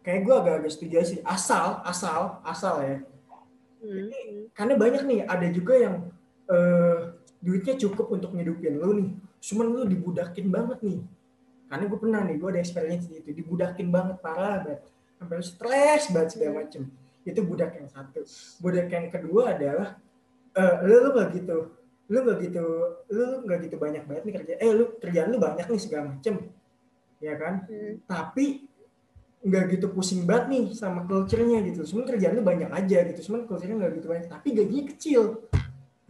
[0.00, 2.98] kayak gue agak-agak setuju sih asal asal asal ya
[3.78, 4.10] Hmm.
[4.58, 6.10] karena banyak nih ada juga yang
[6.50, 11.00] eh, duitnya cukup untuk ngidupin lu nih cuman lu dibudakin banget nih
[11.68, 14.82] karena gue pernah nih gue ada experience gitu dibudakin banget parah banget
[15.18, 16.82] sampai lu stres banget segala macem
[17.22, 18.24] itu budak yang satu
[18.58, 19.88] budak yang kedua adalah
[20.82, 21.58] lu lu gak gitu
[22.08, 22.64] lu gak gitu
[23.12, 26.34] lu gak gitu banyak banget nih kerja eh lu kerjaan lu banyak nih segala macem
[27.18, 27.98] ya kan Hmm.
[28.06, 28.68] tapi
[29.38, 31.86] nggak gitu pusing banget nih sama culture-nya gitu.
[31.94, 33.30] Cuman kerjaan lu banyak aja gitu.
[33.30, 34.26] Cuman culture-nya nggak gitu banyak.
[34.26, 35.22] Tapi gajinya kecil.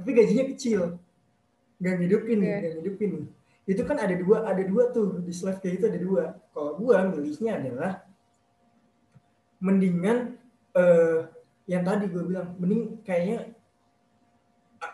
[0.00, 0.80] Tapi gajinya kecil.
[1.78, 2.58] Nggak ngidupin nih, Iya.
[2.58, 3.26] nggak ngidupin nih.
[3.68, 6.24] Itu kan ada dua, ada dua tuh di slave kayak itu ada dua.
[6.50, 7.92] Kalau gua milihnya adalah
[9.58, 10.38] mendingan
[10.78, 11.20] eh
[11.68, 13.52] yang tadi gue bilang mending kayaknya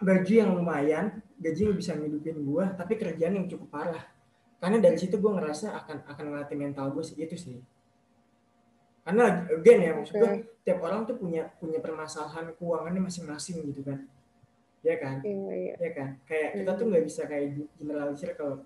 [0.03, 4.05] gaji yang lumayan gaji yang bisa ngidupin gue tapi kerjaan yang cukup parah
[4.59, 7.61] karena dari situ gue ngerasa akan akan ngelatih mental gue sih itu sih
[9.05, 10.33] karena again ya maksud gue
[10.64, 14.09] tiap orang tuh punya punya permasalahan keuangannya masing-masing gitu kan
[14.85, 15.75] ya kan Iya, iya.
[15.81, 16.79] ya kan kayak kita Hmm.
[16.79, 18.61] tuh nggak bisa kayak generalisir kalau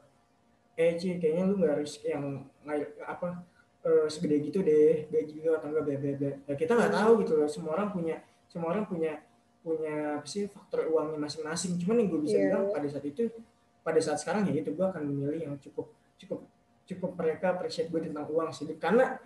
[0.75, 2.25] eh Ci, kayaknya lu nggak harus yang
[2.61, 3.47] nggak- apa
[3.81, 6.99] eh, segede gitu deh gaji lu atau enggak bla bla bla ya kita nggak Hmm.
[6.99, 9.23] tahu gitu loh semua orang punya semua orang punya
[9.59, 12.45] punya apa sih faktor uangnya masing-masing cuman yang gue bisa Iya.
[12.49, 13.23] bilang pada saat itu
[13.81, 16.43] pada saat sekarang ya itu gue akan memilih yang cukup cukup
[16.85, 19.19] cukup mereka appreciate gue tentang uang sih karena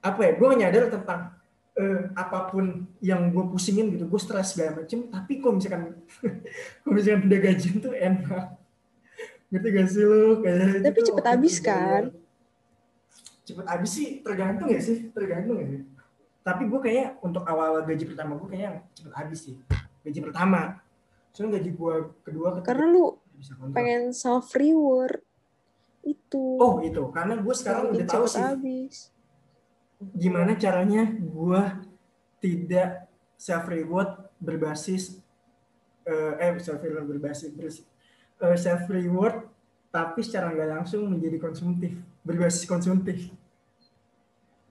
[0.00, 1.36] apa ya gue nyadar tentang
[1.76, 5.82] eh, apa pun yang gue pusingin gitu gue stres segala macem tapi kok misalkan
[6.82, 8.46] kalau misalkan udah gajian tuh enak.
[9.50, 12.02] Ngerti gak sih lo kayak Tapi itu cepet habis kan?
[13.40, 15.82] cepet habis sih tergantung ya sih tergantung ya sih.
[16.40, 19.56] Tapi gue kayak untuk awal gaji pertama gue kayaknya cepet habis sih
[20.06, 20.78] gaji pertama.
[21.34, 23.06] Soalnya gaji gue kedua ketiga Karena lu
[23.74, 25.18] pengen self reward
[26.06, 26.44] itu.
[26.62, 27.02] oh itu.
[27.10, 28.38] Karena gue sekarang udah tahu sih.
[28.38, 28.96] habis.
[30.00, 31.62] Gimana caranya gue
[32.40, 33.04] tidak
[33.36, 35.20] self reward berbasis
[36.08, 37.84] eh, eh self reward berbasis berbasis
[38.40, 39.44] eh, self reward
[39.92, 41.92] tapi secara nggak langsung menjadi konsumtif
[42.24, 43.28] berbasis konsumtif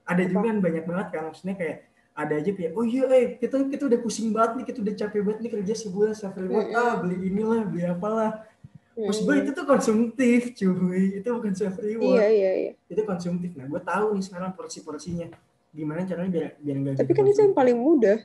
[0.09, 1.77] ada juga kan banyak banget kan maksudnya kayak
[2.17, 5.21] ada aja kayak oh iya eh kita kita udah pusing banget nih kita udah capek
[5.21, 6.81] banget nih kerja sebulan self reward Mm-mm.
[6.81, 8.43] ah beli inilah beli apalah
[9.01, 9.43] maksud gue Hmm.
[9.43, 11.03] itu tuh konsumtif cuy.
[11.15, 12.19] Itu bukan self reward.
[12.19, 12.71] Iya, iya, iya.
[12.85, 13.53] itu konsumtif.
[13.53, 15.27] Nah gue tahu nih sekarang porsi porsinya
[15.69, 18.17] gimana caranya biar biar nggak Tapi kan itu yang paling mudah.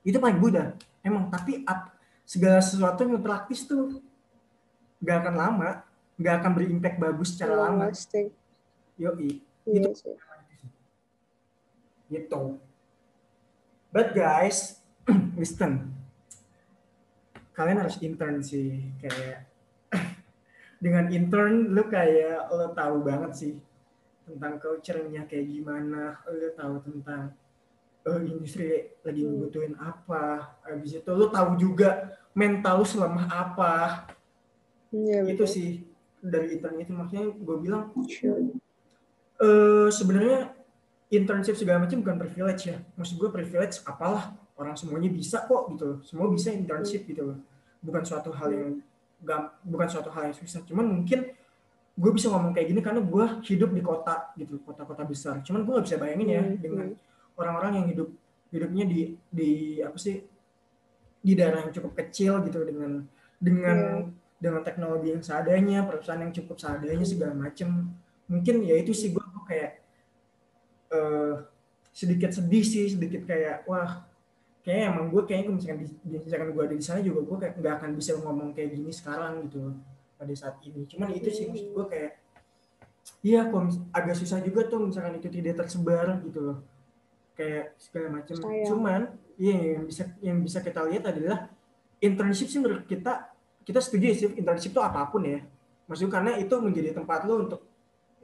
[0.00, 0.72] itu paling mudah.
[1.00, 4.00] Emang tapi ap- segala sesuatu yang praktis tuh
[4.98, 5.70] nggak akan lama
[6.14, 7.88] nggak akan berimpact bagus secara Long lama.
[7.88, 8.32] lasting.
[8.94, 9.40] yoi.
[9.64, 10.16] Iya Itu-
[12.08, 12.42] gitu.
[13.90, 14.80] But guys
[15.38, 15.92] listen.
[17.52, 19.46] Kalian harus intern sih kayak
[20.84, 23.54] dengan intern lu kayak lo tahu banget sih
[24.28, 27.32] tentang culture-nya kayak gimana lu tahu tentang
[28.04, 29.28] eh, industri lagi Hmm.
[29.32, 33.74] ngebutuhin apa habis itu lu tahu juga mental lu selemah apa
[34.92, 35.48] Iya, itu betul.
[35.48, 35.68] sih
[36.20, 38.38] dari intern itu makanya gue bilang Sure.
[39.40, 40.52] eh sebenarnya
[41.10, 42.78] internship segala macam bukan privilege ya.
[42.94, 45.98] Maksud gue privilege apalah orang semuanya bisa kok gitu loh.
[46.02, 47.38] Semua bisa internship gitu loh.
[47.82, 48.70] Bukan suatu hal yang
[49.24, 50.60] gam- bukan suatu hal yang susah.
[50.68, 51.32] Cuman mungkin
[51.94, 55.40] gue bisa ngomong kayak gini karena gue hidup di kota gitu, kota-kota besar.
[55.46, 57.38] Cuman gue nggak bisa bayangin ya Hmm, dengan hmm.
[57.40, 58.08] orang-orang yang hidup
[58.54, 59.00] hidupnya di
[59.32, 59.50] di
[59.82, 60.22] apa sih
[61.24, 63.02] di daerah yang cukup kecil gitu dengan
[63.40, 64.22] dengan Iya.
[64.38, 67.88] dengan teknologi yang seadanya, perusahaan yang cukup seadanya segala macem.
[68.28, 69.80] Mungkin ya itu sih gue kayak
[70.92, 71.34] eh
[71.94, 74.02] sedikit sedih sih, sedikit kayak wah
[74.64, 77.74] kayak emang gue kayaknya misalkan di, misalkan gue ada di sana juga gue kayak nggak
[77.78, 79.76] akan bisa ngomong kayak gini sekarang gitu
[80.16, 80.88] pada saat ini.
[80.88, 82.12] Cuman itu sih maksud gue kayak
[83.20, 83.60] iya kok
[83.92, 86.58] agak susah juga tuh misalkan itu tidak tersebar gitu loh
[87.36, 88.34] kayak segala macam.
[88.40, 88.66] Sayang.
[88.72, 89.00] Cuman
[89.36, 91.52] iya yang bisa yang bisa kita lihat adalah
[92.00, 93.28] internship sih menurut kita
[93.68, 95.44] kita setuju sih internship itu apa pun ya.
[95.84, 97.60] Maksudnya karena itu menjadi tempat lo untuk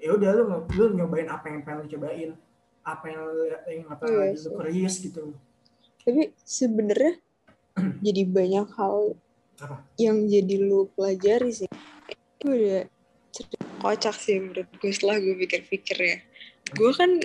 [0.00, 2.33] ya udah lu lu nyobain apa yang pengen lu cobain
[2.81, 3.22] apa yang
[3.68, 4.48] yang apa yang lagi sih.
[4.48, 5.37] curious gitu
[6.04, 7.20] Tapi sebenarnya
[8.06, 9.14] jadi banyak hal
[9.60, 9.76] Apa?
[10.00, 11.70] yang jadi lu pelajari sih.
[12.40, 12.88] Itu udah
[13.30, 16.18] cerita kocak sih menurut gue setelah gue pikir-pikir ya.
[16.76, 17.20] Gue kan,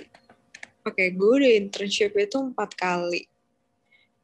[0.86, 3.28] oke gue udah internship itu empat kali.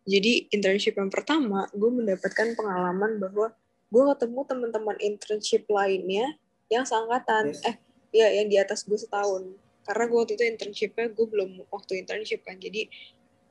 [0.03, 3.55] Jadi internship yang pertama, gue mendapatkan pengalaman bahwa
[3.93, 6.35] gue ketemu teman-teman internship lainnya
[6.73, 7.55] yang seangkatan.
[7.55, 7.63] Yes.
[7.69, 7.77] Eh,
[8.13, 9.53] ya yang di atas gue setahun.
[9.83, 12.59] Karena gue waktu itu internshipnya gue belum waktu internship kan.
[12.59, 12.89] Jadi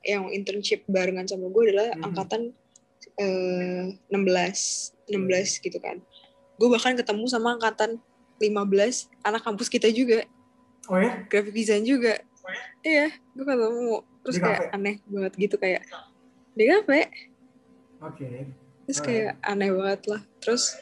[0.02, 2.02] yang internship barengan sama gue adalah Mhm.
[2.04, 2.42] angkatan
[3.14, 5.98] eh, 16 16 gitu kan.
[6.54, 7.98] Gue bahkan ketemu sama angkatan
[8.38, 8.66] 15
[9.20, 10.22] anak kampus kita juga.
[10.86, 11.22] Oh ya?
[11.26, 12.18] Graphic design juga.
[12.80, 13.96] Iya gue ketemu.
[14.22, 14.70] Terus Di kayak kafe?
[14.72, 15.82] aneh banget gitu kayak
[16.52, 17.00] di kafe.
[18.00, 18.26] Oke.
[18.82, 20.22] Terus Oh, kayak aneh banget lah.
[20.38, 20.74] Terus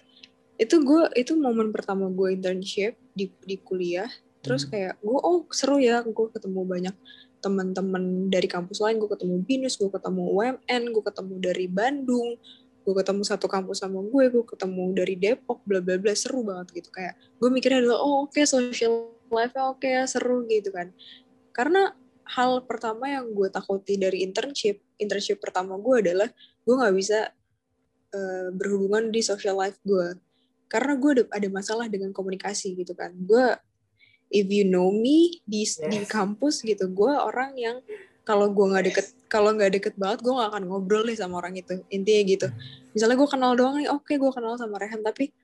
[0.57, 4.09] itu gue itu momen pertama gue internship di di kuliah.
[4.41, 4.71] Terus Hmm.
[4.71, 6.95] kayak gue oh seru ya gue ketemu banyak
[7.41, 12.37] teman-teman dari kampus lain gue ketemu binus gue ketemu UMN gue ketemu dari Bandung
[12.81, 16.81] gue ketemu satu kampus sama gue gue ketemu dari Depok bla bla bla seru banget
[16.81, 16.89] gitu.
[16.91, 20.91] Kayak gue mikirnya adalah oh oke social life oke ya seru gitu kan.
[21.53, 21.93] Karena
[22.25, 26.29] hal pertama yang gue takuti dari internship internship pertama gue adalah
[26.65, 27.31] gue nggak bisa
[28.17, 30.17] eh, berhubungan di social life gue
[30.71, 33.13] karena gue ada masalah dengan komunikasi gitu kan.
[33.13, 33.59] Gue
[34.31, 36.09] if you know me di di Yes.
[36.09, 37.77] kampus gitu gue orang yang
[38.23, 41.59] kalau gue nggak deket kalau nggak deket banget gue nggak akan ngobrol deh sama orang
[41.59, 42.47] itu intinya gitu.
[42.95, 45.35] Misalnya gue kenal doang nih oke gue kenal sama Rehan tapi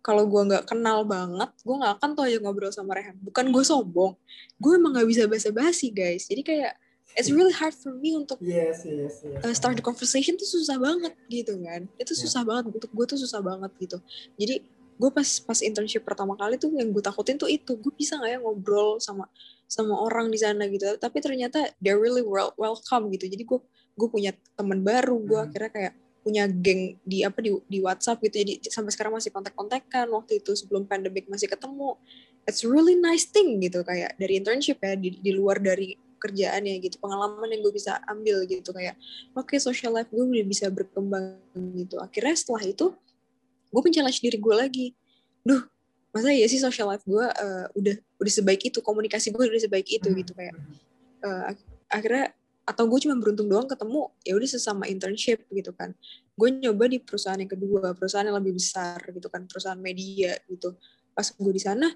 [0.00, 3.16] kalau gue nggak kenal banget gue nggak akan tuh aja ngobrol sama Rehan.
[3.20, 4.16] Bukan gue sombong
[4.56, 6.24] gue emang nggak bisa basa-basi guys.
[6.24, 6.72] Jadi kayak
[7.18, 9.42] it's really hard for me untuk Yes, yes, yes.
[9.44, 11.84] uh, start the conversation tuh susah banget gitu kan.
[12.00, 13.98] Itu susah banget untuk gue tuh susah banget gitu.
[14.40, 14.64] Jadi
[15.00, 17.72] gue pas pas internship pertama kali tuh yang gue takutin tuh itu.
[17.80, 19.24] Gue bisa nggak ya ngobrol sama
[19.64, 20.84] sama orang di sana gitu.
[21.00, 23.24] Tapi ternyata they're really well, welcome gitu.
[23.24, 23.58] Jadi gue
[23.96, 25.16] gue punya teman baru.
[25.24, 25.48] Gue Hmm.
[25.48, 28.44] akhirnya kayak punya geng di apa di di WhatsApp gitu.
[28.44, 30.12] Jadi sampai sekarang masih kontak-kontakan.
[30.12, 31.96] Waktu itu sebelum pandemic masih ketemu.
[32.44, 33.80] It's really nice thing gitu.
[33.80, 37.00] Kayak dari internship ya di, di luar dari kerjaannya gitu.
[37.00, 38.76] Pengalaman yang gue bisa ambil gitu.
[38.76, 39.00] Kayak
[39.32, 41.40] oke social life gue udah bisa berkembang
[41.72, 41.96] gitu.
[41.96, 42.92] Akhirnya setelah itu
[43.70, 44.86] gue men-challenge diri gue lagi.
[45.46, 45.62] Duh
[46.10, 49.86] masa ya sih social life gue eh, udah udah sebaik itu komunikasi gue udah sebaik
[49.86, 50.58] itu gitu kayak
[51.22, 52.34] ak- akhirnya
[52.66, 55.94] atau gue cuma beruntung doang ketemu ya udah sesama internship gitu kan.
[56.34, 60.74] Gue nyoba di perusahaan yang kedua perusahaan yang lebih besar gitu kan perusahaan media gitu.
[61.14, 61.90] Pas gue di sana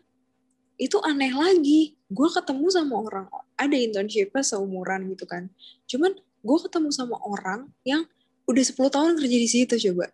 [0.75, 1.95] itu aneh lagi.
[2.11, 5.47] Gue ketemu sama orang ada internshipnya seumuran gitu kan.
[5.87, 8.07] Cuman gue ketemu sama orang yang
[8.45, 10.13] udah 10 tahun kerja di situ coba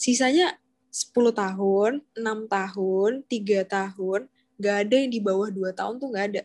[0.00, 0.56] sisanya
[0.88, 4.20] 10 tahun 6 tahun 3 tahun
[4.56, 6.42] gak ada yang di bawah 2 tahun tuh gak ada.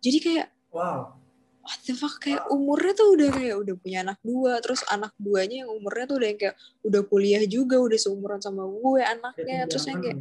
[0.00, 1.16] Jadi kayak Wow.
[1.60, 5.64] what the fuck kayak umurnya tuh udah kayak udah punya anak dua terus anak duanya
[5.64, 9.88] yang umurnya tuh udah yang kayak udah kuliah juga udah seumuran sama gue anaknya terus
[9.88, 10.20] yang kayak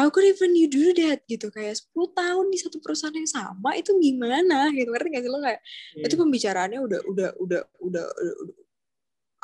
[0.00, 1.52] how could even you do that gitu.
[1.52, 4.88] Kayak 10 tahun di satu perusahaan yang sama itu gimana gitu.
[4.88, 5.38] Ngerti gak sih lo?
[5.44, 5.60] Kayak
[5.94, 6.04] Iya.
[6.08, 8.63] itu pembicaraannya udah udah udah udah udah, udah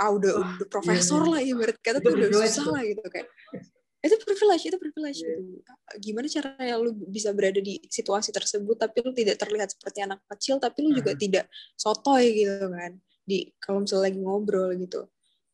[0.00, 1.30] ah udah, Wah, udah profesor iya.
[1.36, 3.28] lah ibarat kata tuh udah susah lah gitu kayak
[4.00, 5.36] itu privilege itu privilege Iya.
[5.36, 5.72] gitu.
[6.00, 10.56] gimana caranya lu bisa berada di situasi tersebut tapi lu tidak terlihat seperti anak kecil
[10.56, 11.20] tapi lu juga Mhm.
[11.20, 11.44] tidak
[11.76, 12.96] sotoy gitu kan
[13.28, 15.04] di kalau misalnya lagi ngobrol gitu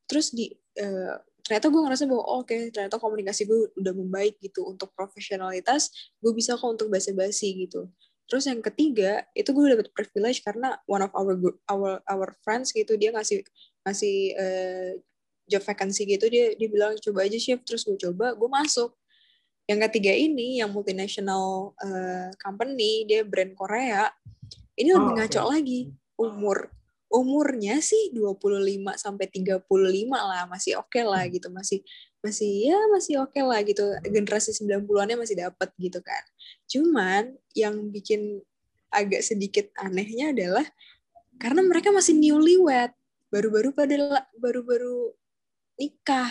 [0.06, 4.62] terus di eh, ternyata gue ngerasa bahwa oh, oke ternyata komunikasi gue udah membaik gitu
[4.62, 5.90] untuk profesionalitas
[6.22, 7.90] gue bisa kok untuk basa-basi gitu
[8.26, 11.34] terus yang ketiga itu gue dapet privilege karena one of our
[11.70, 13.42] our our friends gitu dia ngasih
[13.86, 14.90] ngasih eh,
[15.46, 17.62] job vacancy gitu dia dia bilang coba aja chef.
[17.62, 18.90] Terus gue coba gue masuk.
[19.66, 24.10] Yang ketiga ini yang multinational eh, company dia brand Korea.
[24.76, 25.18] Ini Oh, lebih oke.
[25.22, 25.80] ngaco lagi.
[26.18, 26.58] Umur
[27.06, 29.62] umurnya sih 25 sampai 35
[30.10, 31.46] lah masih oke lah gitu.
[31.54, 31.86] Masih
[32.18, 33.86] masih ya masih oke lah gitu.
[34.02, 36.22] Generasi 90-annya masih dapat gitu kan.
[36.66, 38.42] Cuman yang bikin
[38.90, 40.66] agak sedikit anehnya adalah
[41.38, 42.90] karena mereka masih newlywed
[43.30, 45.12] baru-baru pada baru-baru
[45.80, 46.30] nikah.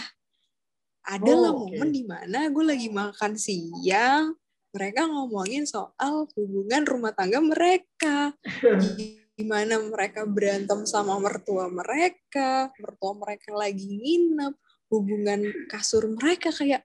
[1.06, 4.34] Ada lah Oh, momen di mana gue lagi makan siang
[4.76, 8.36] mereka ngomongin soal hubungan rumah tangga mereka.
[9.40, 14.54] Gimana mereka berantem sama mertua mereka, mertua mereka lagi nginep,
[14.92, 16.84] hubungan kasur mereka kayak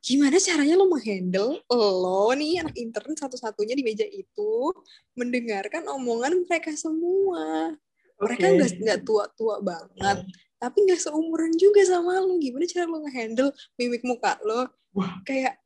[0.00, 4.72] gimana caranya lo menghandle lo nih anak intern satu-satunya di meja itu
[5.12, 7.76] mendengarkan omongan mereka semua.
[8.18, 10.18] Mereka nggak nggak tua-tua banget,
[10.58, 12.34] tapi nggak seumuran juga sama lo.
[12.36, 14.66] Gimana cara lo ngehandle mimik muka lo?
[14.92, 15.22] Wah.
[15.22, 15.58] Kayak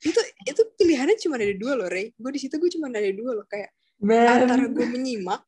[0.00, 0.16] itu
[0.48, 2.16] itu pilihannya cuma ada dua loh, Rey.
[2.16, 3.68] Gue di situ gue cuma ada dua loh kayak
[4.00, 4.16] Man.
[4.48, 5.44] antara gue menyimak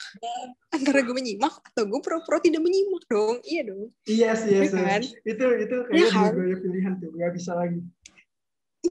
[0.69, 4.69] antara gue menyimak atau gue pro-pro tidak menyimak dong iya dong Iya sih, iya Iya
[4.69, 4.77] sih.
[4.85, 5.03] kan?
[5.25, 6.33] Itu itu Iya kayaknya kan?
[6.37, 7.81] dua pilihan tuh, nggak bisa lagi.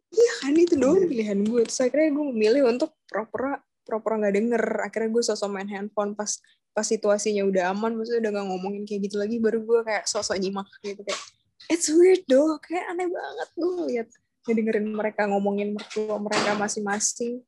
[0.10, 4.64] iya kan itu dong pilihan gue terus akhirnya gue memilih untuk pro-pro pro-pro nggak denger
[4.82, 9.12] akhirnya gue sosok main handphone pas pas situasinya udah aman maksudnya udah gak ngomongin kayak
[9.12, 11.22] gitu lagi baru gue kayak sosok nyimak gitu kayak
[11.68, 14.08] it's weird doh kayak aneh banget gue ngeliat
[14.48, 17.46] ngedengerin mereka ngomongin mertua mereka masing-masing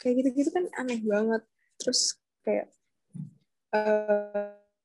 [0.00, 1.42] kayak gitu-gitu kan aneh banget.
[1.82, 2.14] Terus
[2.46, 2.70] kayak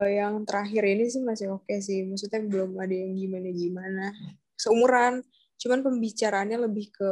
[0.02, 4.10] eh yang terakhir ini sih masih oke sih maksudnya belum ada yang gimana-gimana
[4.58, 5.22] seumuran.
[5.62, 7.10] Cuman pembicaraannya lebih ke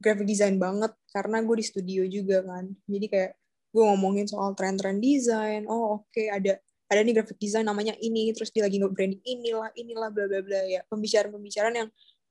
[0.00, 2.72] graphic design banget karena gue di studio juga kan.
[2.88, 3.32] Jadi kayak
[3.74, 8.54] gue ngomongin soal tren-tren desain oh oke ada ada nih graphic design namanya ini terus
[8.54, 10.80] dia lagi nge-branding inilah inilah bla bla bla ya.
[10.86, 11.88] Pembicaraan-pembicaraan yang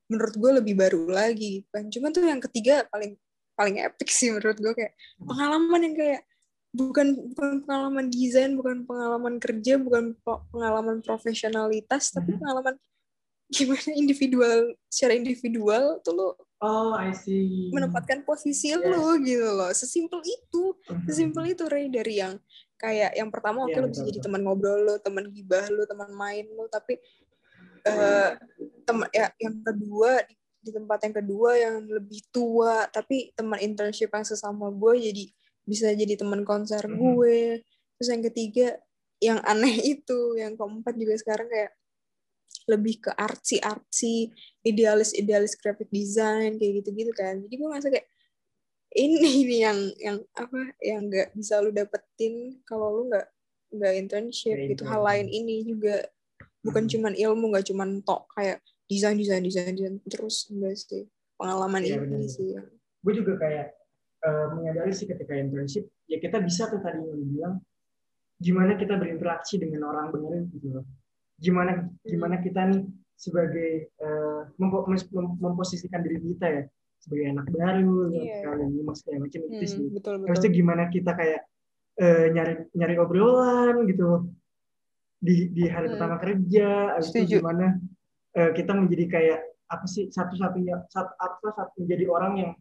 [0.08, 1.67] menurut gue lebih baru lagi.
[1.73, 3.19] Kan cuman tuh yang ketiga paling
[3.60, 6.21] paling epic sih menurut gue kayak pengalaman yang kayak
[6.73, 12.39] bukan bukan pengalaman desain bukan pengalaman kerja bukan pengalaman profesionalitas tapi Mhm.
[12.41, 12.75] pengalaman
[13.53, 16.27] gimana individual secara individual tuh lo
[16.63, 17.67] Oh, I see.
[17.76, 18.82] menempatkan posisi Yes.
[18.88, 21.06] lo gitu loh sesimpel itu Mhm.
[21.10, 22.39] sesimpel itu Ray dari yang
[22.80, 25.84] kayak yang pertama oke Iya, lo bisa betul, jadi teman ngobrol lo teman gibah lo
[25.89, 26.95] teman main lo tapi
[27.84, 28.30] eh
[28.88, 34.12] teman ya yang kedua di, di tempat yang kedua yang lebih tua tapi teman internship
[34.12, 35.23] yang sesama gue jadi
[35.67, 36.95] bisa jadi teman konser Mhm.
[36.95, 37.38] gue
[37.99, 38.67] terus yang ketiga
[39.19, 41.71] yang aneh itu yang keempat juga sekarang kayak
[42.69, 44.32] lebih ke artsy artsy
[44.63, 47.39] idealis idealis graphic design kayak gitu gitu kan.
[47.43, 48.08] Jadi gue ngerasa kayak
[48.93, 53.28] ini nih yang yang apa yang nggak bisa lu dapetin kalau lu nggak
[53.73, 54.84] nggak internship Nggak gitu.
[54.86, 56.06] Hal lain ini juga
[56.63, 56.91] bukan Hmm.
[56.93, 61.04] cuman ilmu nggak cuman tok kayak desain desain desain desain terus enggak sih.
[61.36, 62.30] Pengalaman Iya, ini benar.
[62.30, 62.67] sih yang
[63.04, 63.67] gue juga kayak
[64.23, 67.56] eh, menyadari sih ketika internship ya kita bisa tuh tadi yang bilang
[68.39, 70.86] gimana kita berinteraksi dengan orang beneran gitu loh
[71.37, 72.81] gimana gimana kita nih
[73.15, 73.89] sebagai
[74.55, 76.63] mempo- mem- memposisikan diri kita ya
[76.97, 78.41] sebagai anak baru Iya.
[78.43, 81.41] kalian nyimak segala macam itu sih Hmm, betul Habis betul itu gimana kita kayak
[81.93, 84.33] eh, nyari nyari obrolan gitu
[85.19, 85.93] di di hari Hmm.
[85.95, 87.21] pertama kerja, Setuju.
[87.21, 87.79] itu gimana
[88.33, 92.51] eh, kita menjadi kayak apa sih satu-satunya satu apa satu menjadi orang yang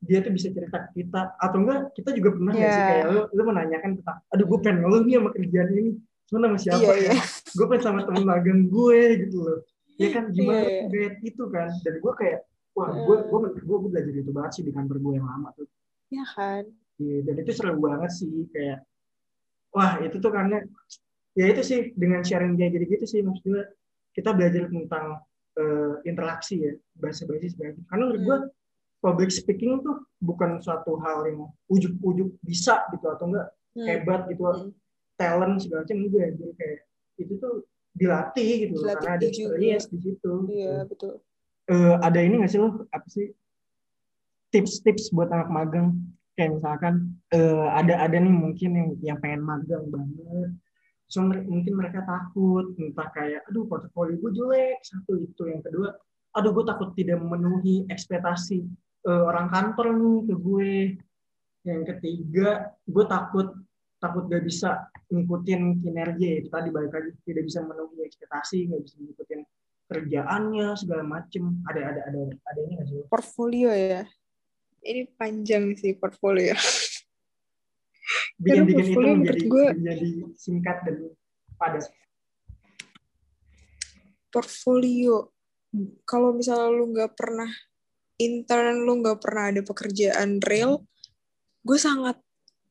[0.00, 2.88] dia tuh bisa cerita ke kita atau enggak kita juga pernah nggak sih Iya.
[2.88, 5.92] kayak lu lu menanyakan tentang aduh gue pengen ngeluh nih sama kerjaan ini
[6.32, 7.14] cuma sama siapa Iya, ya iya.
[7.52, 9.58] gue pengen sama temen magang gue gitu loh
[9.94, 10.84] ya kan gimana Iya, iya.
[10.88, 12.40] bed itu kan dan gue kayak
[12.72, 15.68] wah gue gue gue gue belajar itu banget sih di kantor gue yang lama tuh
[16.08, 16.64] ya kan
[16.96, 18.78] Iya, dan itu seru banget sih kayak
[19.70, 20.64] wah itu tuh karena
[21.32, 23.68] ya itu sih dengan sharing kayak gitu gitu sih maksudnya
[24.12, 25.20] kita belajar tentang
[25.52, 27.84] eh, interaksi ya bahasa bahasa macam.
[27.88, 28.36] karena menurut gue
[29.02, 33.88] public speaking tuh bukan suatu hal yang ujuk-ujuk bisa gitu atau enggak Hmm.
[33.88, 34.68] hebat gitu Hmm.
[35.22, 36.28] Talent segala macam enggak.
[36.34, 36.78] Jadi kayak
[37.22, 37.54] itu tuh
[37.94, 39.30] dilatih gitu loh, Dilatih karena ada juga.
[39.30, 40.32] experience di situ.
[40.50, 41.12] Iya betul.
[41.70, 42.88] Eh, ada ini nggak sih lo?
[42.90, 43.26] Apa sih?
[44.50, 45.94] Tips-tips buat anak magang.
[46.34, 46.94] Kayak misalkan
[47.30, 50.50] eh, ada ada nih mungkin yang yang pengen magang banget.
[51.06, 52.72] So mungkin mereka takut.
[52.80, 54.80] Entah kayak aduh portofolio gue jelek.
[54.82, 55.42] Satu itu.
[55.46, 55.88] Yang kedua
[56.32, 58.64] aduh gue takut tidak memenuhi ekspektasi
[59.06, 60.72] eh, orang kantor nih ke gue.
[61.62, 63.52] Yang ketiga gue takut
[64.02, 68.96] takut gak bisa ngikutin kinerja itu tadi balik lagi tidak bisa memenuhi ekspektasi nggak bisa
[68.96, 69.40] ngikutin
[69.92, 71.60] kerjaannya segala macem.
[71.68, 72.96] Ada ada ada ada ini nggak sih?
[73.12, 74.02] Portfolio ya.
[74.82, 76.56] Ini panjang sih portfolio.
[78.40, 80.96] Bikin bikin itu portfolio menjadi gue- menjadi singkat dan
[81.60, 81.84] padat.
[84.32, 85.30] Portfolio.
[86.08, 87.48] Kalau misalnya lu nggak pernah
[88.22, 90.86] intern lu nggak pernah ada pekerjaan real
[91.62, 92.18] gue sangat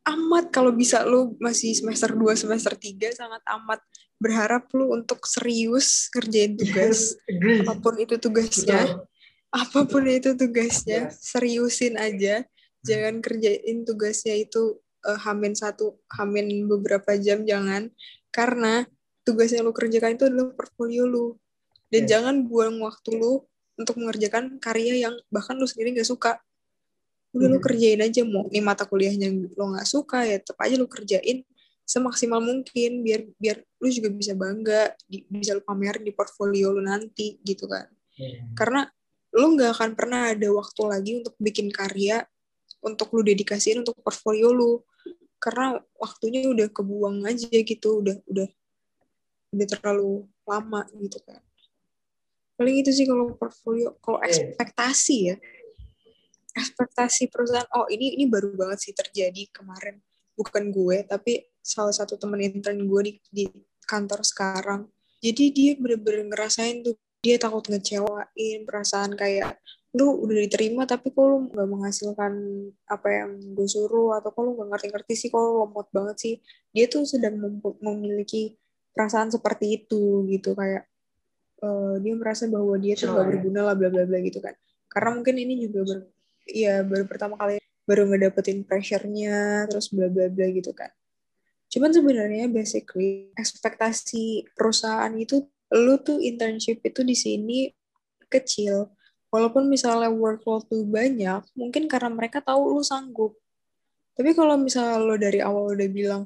[0.02, 3.80] amat kalau bisa lu masih semester 2 semester 3 sangat amat
[4.18, 9.06] berharap lu untuk serius kerjain tugas agree apa pun itu tugasnya Betul.
[9.54, 11.22] apa pun itu tugasnya Yes.
[11.22, 12.46] seriusin aja
[12.82, 17.90] jangan kerjain tugasnya itu eh, hamin satu hamin beberapa jam jangan
[18.34, 18.86] karena
[19.22, 21.38] tugas yang lu kerjakan itu adalah portfolio lu
[21.94, 22.10] dan Yes.
[22.10, 23.46] jangan buang waktu lu
[23.78, 26.42] untuk mengerjakan karya yang bahkan lu sendiri nggak suka
[27.32, 27.66] udah lu Hmm.
[27.66, 31.48] kerjain aja mau nih mata kuliahnya lu nggak suka ya tetap aja lu kerjain
[31.88, 36.84] semaksimal mungkin biar biar lu juga bisa bangga di- bisa lu pamerin di portfolio lu
[36.84, 37.88] nanti gitu kan
[38.20, 38.52] Iya.
[38.54, 38.82] karena
[39.32, 42.28] lu nggak akan pernah ada waktu lagi untuk bikin karya
[42.84, 44.84] untuk lu dedikasiin untuk portfolio lu
[45.40, 48.48] karena waktunya udah kebuang aja gitu udah udah
[49.52, 51.40] udah terlalu lama gitu kan
[52.56, 54.28] paling itu sih kalau portfolio kalau Oke.
[54.30, 55.36] ekspektasi ya
[56.52, 60.00] ekspektasi perusahaan oh ini ini baru banget sih terjadi kemarin.
[60.36, 63.46] Bukan gue tapi salah satu temen intern gue di, di
[63.86, 64.82] kantor sekarang.
[65.22, 69.62] Jadi dia bener-bener ngerasain tuh dia takut ngecewain perasaan kayak
[69.94, 72.34] lu udah diterima tapi kok lu nggak menghasilkan
[72.90, 74.18] apa yang gue suruh?
[74.18, 76.36] Atau kok lu nggak ngerti-ngerti sih kok lu lemot banget sih?
[76.74, 78.58] Dia tuh sedang mem- memiliki
[78.92, 80.90] perasaan seperti itu gitu kayak
[81.62, 83.24] eh, dia merasa bahwa dia tuh ya.
[83.24, 84.58] berguna lah bla bla bla gitu kan.
[84.92, 86.00] Karena mungkin ini juga ber,
[86.52, 87.58] ya baru pertama kali
[87.90, 90.92] baru ngedapetin pressure-nya terus bla bla bla gitu kan.
[91.72, 97.72] Cuman sebenarnya basically ekspektasi perusahaan itu lu tuh internship itu di sini
[98.28, 98.92] kecil.
[99.32, 103.40] Walaupun misalnya workload tuh banyak mungkin karena mereka tahu lu sanggup.
[104.12, 106.24] Tapi kalau misalnya lo dari awal udah bilang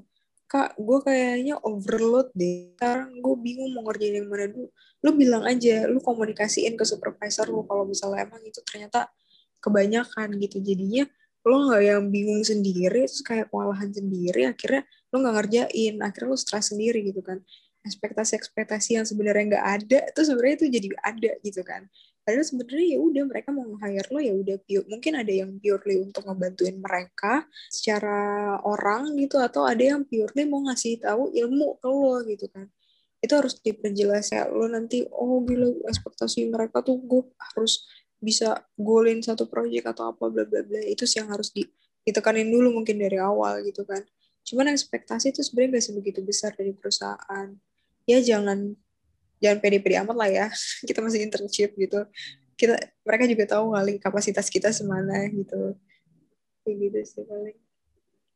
[0.50, 2.74] kak gue kayaknya overload deh.
[2.74, 4.70] Sekarang gue bingung mau ngerjain yang mana dulu.
[5.06, 9.06] Lu bilang aja lu komunikasiin ke supervisor lu kalau misalnya emang itu ternyata
[9.66, 10.62] kebanyakan gitu.
[10.62, 11.10] Jadinya
[11.46, 14.82] lo nggak yang bingung sendiri terus kayak kewalahan sendiri akhirnya
[15.14, 17.42] lo nggak ngerjain akhirnya lo stres sendiri gitu kan.
[17.86, 21.86] Ekspektasi-ekspektasi yang sebenarnya nggak ada itu sebenarnya itu jadi ada gitu kan.
[22.26, 24.58] Padahal sebenarnya ya udah mereka mau nge-hire lo ya udah
[24.90, 30.66] mungkin ada yang purely untuk ngebantuin mereka secara orang gitu atau ada yang purely mau
[30.66, 32.66] ngasih tahu ilmu ke lo gitu kan.
[33.22, 37.86] Itu harus diperjelas ya lo nanti oh gila ekspektasi mereka tuh gue harus
[38.20, 41.68] bisa golin satu project atau apa bla bla bla itu sih yang harus di
[42.06, 44.02] ditekanin dulu mungkin dari awal gitu kan.
[44.46, 47.50] Cuman ekspektasi itu sebenarnya gak sebegitu besar dari perusahaan.
[48.06, 48.78] Ya jangan
[49.42, 50.48] jangan pede-pede amat lah ya.
[50.88, 52.06] Kita masih internship gitu.
[52.56, 55.76] Kita mereka juga tahu kali kapasitas kita semana gitu.
[56.64, 57.58] Kayak gitu sih paling.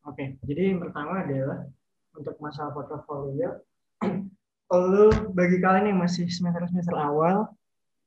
[0.07, 1.69] Oke, jadi yang pertama adalah
[2.17, 3.63] untuk masalah portofolio,
[4.91, 7.47] lo bagi kalian yang masih semester semester awal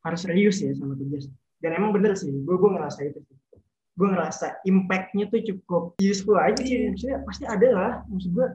[0.02, 1.32] harus serius ya sama tugas.
[1.62, 3.22] Dan emang bener sih, gue gue ngerasa itu.
[3.94, 6.90] Gue ngerasa impact-nya tuh cukup useful aja sih.
[6.90, 7.92] Maksudnya pasti ada lah.
[8.10, 8.46] Maksud gue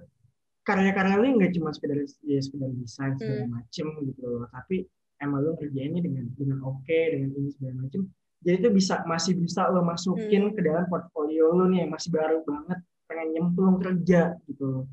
[0.62, 1.96] karya-karya lu nggak cuma sekedar
[2.28, 3.54] ya sekedar desain segala Hmm.
[3.56, 4.46] macem gitu loh.
[4.52, 4.84] Tapi
[5.24, 8.02] emang lu ngerjainnya dengan dengan oke dengan ini segala macem.
[8.44, 10.54] Jadi itu bisa masih bisa lo masukin Hmm.
[10.54, 14.84] ke dalam portfolio lu nih yang masih baru banget pengen nyemplung kerja gitu.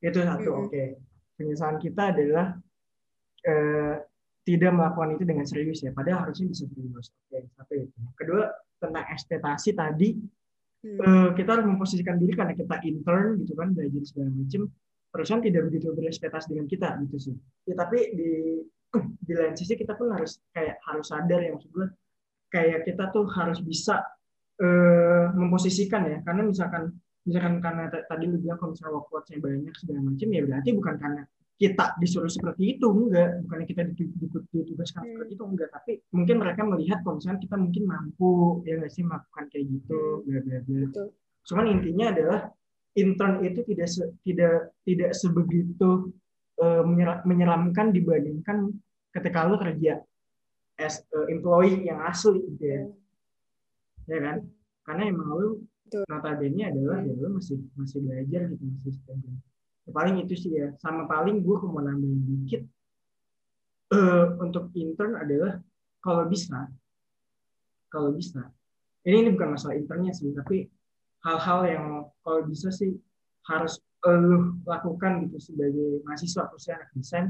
[0.00, 0.60] Itu satu Hmm.
[0.66, 0.82] oke.
[1.36, 2.56] Penyesalan kita adalah
[3.42, 3.94] eh,
[4.42, 5.94] tidak melakukan itu dengan serius ya.
[5.94, 7.14] Padahal harusnya bisa serius.
[7.30, 7.98] Oke, satu itu.
[8.18, 8.50] Kedua
[8.82, 10.08] tentang ekspektasi tadi
[10.82, 10.98] Hmm.
[10.98, 14.66] eh, kita harus memposisikan diri karena kita intern gitu kan belajar segala macam
[15.14, 17.34] perusahaan tidak begitu berekspektasi dengan kita gitu sih
[17.70, 18.30] ya, tapi di
[19.30, 21.86] di lain sisi kita pun harus kayak harus sadar ya maksud gue
[22.50, 24.02] kayak kita tuh harus bisa
[24.58, 26.90] eh, memposisikan ya karena misalkan
[27.30, 31.22] misalkan karena tadi lu bilang kalau misalnya workload-nya banyak segala macam ya berarti bukan karena
[31.56, 35.10] kita disuruh seperti itu enggak bukannya kita ditu- ditu- ditugaskan Hmm.
[35.14, 38.30] seperti itu enggak tapi mungkin mereka melihat kalau misalnya kita mungkin mampu
[38.64, 40.24] ya nggak sih melakukan kayak gitu Hmm.
[40.26, 41.04] bla bla bla
[41.42, 42.40] cuman intinya adalah
[42.94, 46.10] intern itu tidak se- tidak tidak sebegitu
[46.62, 48.70] menyera- menyeramkan dibandingkan
[49.10, 49.98] ketika lu kerja
[50.78, 52.82] as a employee yang asli gitu ya
[54.06, 54.36] ya kan
[54.82, 56.02] karena emang Betul.
[56.06, 57.08] notabene adalah Hmm.
[57.10, 59.38] ya lu masih masih belajar gitu masih student
[59.86, 60.70] ya, paling itu sih ya.
[60.78, 62.62] Sama paling gue mau nambahin dikit
[63.92, 65.58] eh, untuk intern adalah
[66.02, 66.66] kalau bisa
[67.92, 68.48] kalau bisa.
[69.02, 70.64] Ini ini bukan masalah internnya sih tapi
[71.22, 71.86] hal-hal yang
[72.24, 72.96] kalau bisa sih
[73.50, 73.78] harus
[74.08, 77.26] eh, lu lakukan gitu sebagai mahasiswa khususnya anak desain.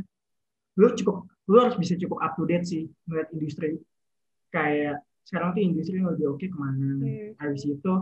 [0.79, 3.81] Lu cukup lu harus bisa cukup up to date sih melihat industri.
[4.55, 6.89] Kayak sekarang tuh industri yang lebih oke ke mana.
[7.03, 7.33] Hmm.
[7.41, 7.93] habis itu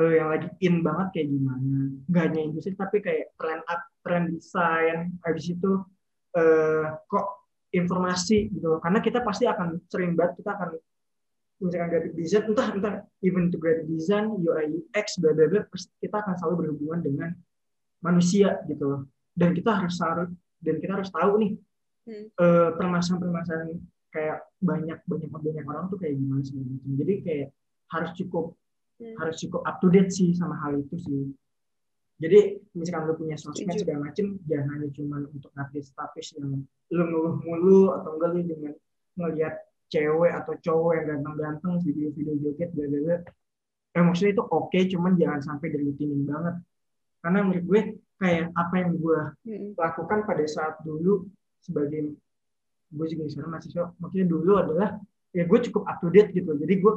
[0.00, 1.78] eh, yang lagi in banget kayak gimana.
[2.08, 5.72] Nggak hanya industri tapi kayak trend up trend desain habis itu
[6.36, 7.26] eh, kok
[7.74, 10.68] informasi gitu karena kita pasti akan sering banget kita akan
[11.56, 12.94] misalkan graphic design entah entah
[13.24, 15.60] even to graphic design UI UX bla bla bla
[16.00, 17.30] kita akan selalu berhubungan dengan
[18.04, 19.00] manusia gitu loh.
[19.36, 20.30] Dan kita harus harus
[20.60, 21.52] dan kita harus tahu nih
[22.06, 22.30] Hmm.
[22.38, 23.82] eh, permasalahan-permasalahan
[24.14, 26.54] kayak banyak banyak banyak orang tuh kayak gimana sih
[26.86, 27.48] jadi kayak
[27.90, 28.54] harus cukup
[28.96, 29.12] Hmm.
[29.20, 31.28] harus cukup up to date sih sama hal itu sih.
[32.16, 37.02] Jadi misalkan lu punya sosmed segala macem jangan hanya cuma untuk update status yang lu
[37.04, 38.72] ngeluh mulu atau enggak lu dengan
[39.20, 39.54] ngelihat
[39.92, 43.16] cewek atau cowok yang ganteng-ganteng video-video joget bla bla bla
[43.96, 46.56] eh, maksudnya itu oke cuman jangan sampai dirutinin banget.
[47.20, 47.80] Karena menurut gue
[48.16, 49.70] kayak apa yang gue Hmm.
[49.76, 51.28] lakukan pada saat dulu
[51.60, 52.16] sebagai
[52.96, 54.96] gue juga sekarang mahasiswa maksudnya dulu adalah
[55.36, 56.56] ya gue cukup up to date gitu.
[56.56, 56.92] Jadi gue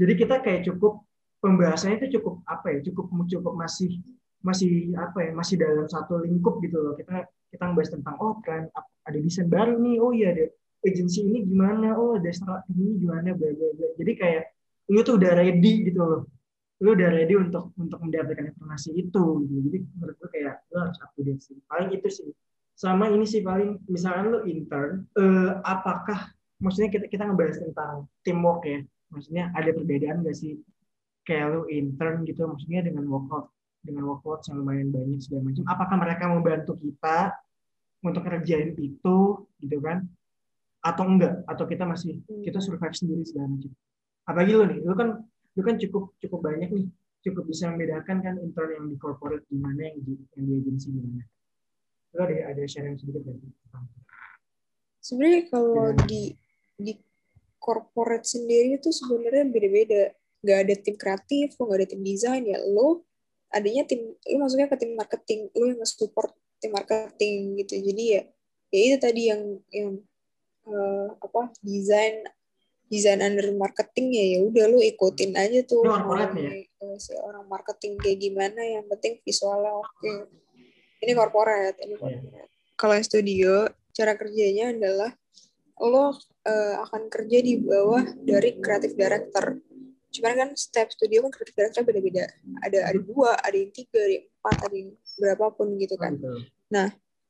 [0.00, 1.04] jadi kita kayak cukup
[1.42, 3.98] pembahasannya itu cukup apa ya cukup cukup masih
[4.42, 6.94] masih apa ya masih dalam satu lingkup gitu loh.
[6.94, 10.46] Kita kita ngebahas tentang oh ap- ada desain baru nih oh iya ada
[10.82, 13.88] agensi ini gimana oh ada strat ini gimana bla bla bla.
[13.98, 14.44] Jadi kayak
[14.90, 16.22] lu tuh udah ready gitu loh.
[16.82, 19.54] Lu udah ready untuk untuk mendapatkan informasi itu gitu.
[19.70, 21.58] Jadi menurut gue kayak lu harus up to date sih.
[21.70, 22.30] Paling itu sih.
[22.74, 28.66] Sama ini sih paling misalkan lu intern eh, apakah maksudnya kita kita ngebahas tentang teamwork
[28.66, 28.82] ya.
[29.12, 30.58] Maksudnya ada perbedaan gak sih
[31.22, 33.46] kayak lu intern gitu maksudnya dengan workload
[33.82, 35.64] dengan workload yang lumayan banyak segala macam.
[35.66, 37.34] Apakah mereka membantu kita
[38.02, 39.16] untuk ngerjain itu
[39.58, 40.06] gitu kan?
[40.82, 41.42] Atau enggak?
[41.50, 43.70] Atau kita masih kita survive sendiri segala macam?
[44.26, 45.08] Apalagi lu nih lu kan
[45.58, 46.86] lu kan cukup cukup banyak nih.
[47.22, 51.22] Cukup bisa membedakan kan intern yang di corporate gimana yang di yang di agensi gimana
[52.12, 53.40] lu ada ada sharing sedikit dari
[55.02, 56.30] Sebenarnya kalau di
[56.78, 56.92] di
[57.58, 60.14] corporate sendiri itu sebenarnya beda-beda.
[60.42, 62.58] Gak ada tim kreatif, lo gak ada tim desain ya.
[62.66, 63.06] Lo
[63.48, 67.78] adanya tim, lo masuknya ke tim marketing, lo yang support tim marketing gitu.
[67.78, 68.22] Jadi ya,
[68.74, 69.90] ya itu tadi yang yang
[70.66, 72.22] eh, apa desain
[72.92, 76.52] desain under marketing ya ya udah lo ikutin aja tuh corporate nih ya?
[76.92, 80.28] eh, seorang marketing kayak gimana yang penting visualnya oke
[81.00, 82.00] ini corporate ini Iya.
[82.04, 83.64] corporate kalau studio
[83.96, 85.10] cara kerjanya adalah
[85.80, 86.12] lo
[86.44, 89.56] eh, akan kerja di bawah dari creative director
[90.12, 92.28] cuman kan step studio kan creative director beda-beda
[92.60, 96.30] ada ada dua ada yang tiga ada yang empat ada yang berapapun gitu kan gitu.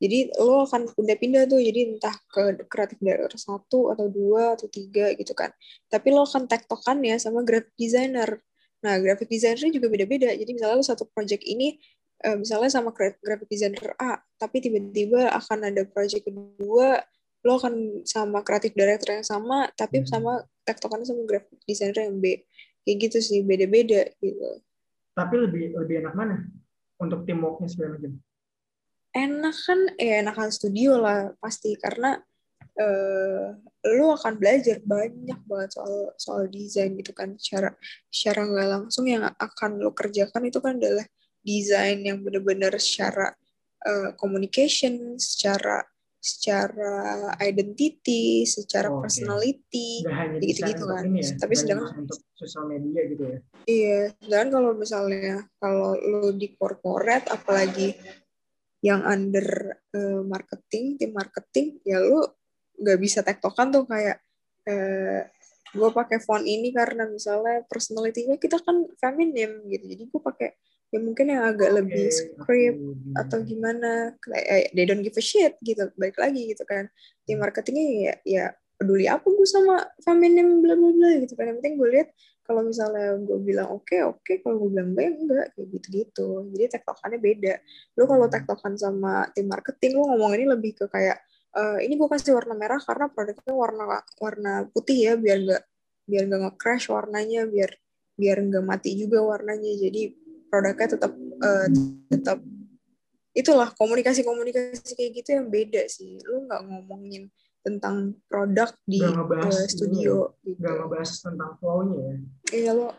[0.03, 5.15] jadi lo akan pindah-pindah tuh, jadi entah ke kreatif director satu atau dua atau tiga
[5.15, 5.55] gitu kan.
[5.87, 8.43] Tapi lo akan tektokan ya sama graphic designer.
[8.83, 10.35] Nah, graphic designer juga beda-beda.
[10.35, 11.79] Jadi misalnya lu satu project ini
[12.27, 16.99] uh, misalnya sama graphic designer A, tapi tiba-tiba akan ada project kedua
[17.43, 20.07] lo akan sama kreatif director yang sama, tapi hmm.
[20.07, 22.39] sama tektokannya sama graphic designer yang B.
[22.83, 24.59] Kayak gitu sih, beda-beda gitu.
[25.13, 26.35] Tapi lebih lebih enak mana
[26.99, 28.19] untuk teamworknya segala macam?
[29.13, 32.17] Enak kan, ya enakan studio lah pasti karena
[32.79, 33.53] uh,
[33.93, 37.75] lo akan belajar banyak banget soal soal desain gitu kan secara
[38.09, 41.05] secara nggak langsung yang akan lo kerjakan itu kan adalah
[41.43, 43.35] desain yang benar-benar secara
[43.85, 45.83] uh, communication secara
[46.23, 50.07] secara identity, secara oh, personality,
[50.39, 51.03] gitu-gitu kan.
[51.11, 53.39] Ya, Tapi sedangkan untuk sosial media gitu ya.
[53.67, 53.99] Iya,
[54.31, 57.91] dan kalau misalnya kalau lo di corporate apalagi
[58.79, 62.39] yang under uh, marketing, tim marketing, ya lo
[62.79, 64.23] nggak bisa tektokan tuh kayak
[64.63, 65.27] eh,
[65.73, 70.49] gue pakai font ini karena misalnya personality-nya kita kan feminim gitu jadi gue pakai
[70.93, 71.77] ya mungkin yang agak okay.
[71.81, 73.17] lebih script okay.
[73.17, 76.85] atau gimana kayak eh, they don't give a shit gitu baik lagi gitu kan
[77.25, 78.45] tim marketingnya ya ya
[78.77, 82.09] peduli apa gue sama feminim bla bla bla gitu kan yang penting gue lihat
[82.45, 84.35] kalau misalnya gue bilang oke okay, oke okay.
[84.45, 87.53] kalau gue bilang enggak enggak kayak gitu gitu jadi tektokannya beda
[87.97, 91.25] lo kalau tektokan sama tim marketing lo ngomong ini lebih ke kayak
[91.57, 93.83] uh, ini gue kasih warna merah karena produknya warna
[94.21, 95.63] warna putih ya biar nggak
[96.03, 97.71] biar nggak nge-crash warnanya biar
[98.13, 100.13] biar nggak mati juga warnanya jadi
[100.53, 101.67] produknya tetap uh,
[102.13, 102.37] tetap
[103.33, 106.21] itulah komunikasi komunikasi kayak gitu yang beda sih.
[106.29, 107.33] Lu nggak ngomongin
[107.65, 110.61] tentang produk di uh, studio gitu.
[110.61, 112.15] Gak ngebahas tentang flow-nya ya?
[112.53, 112.93] Iya lo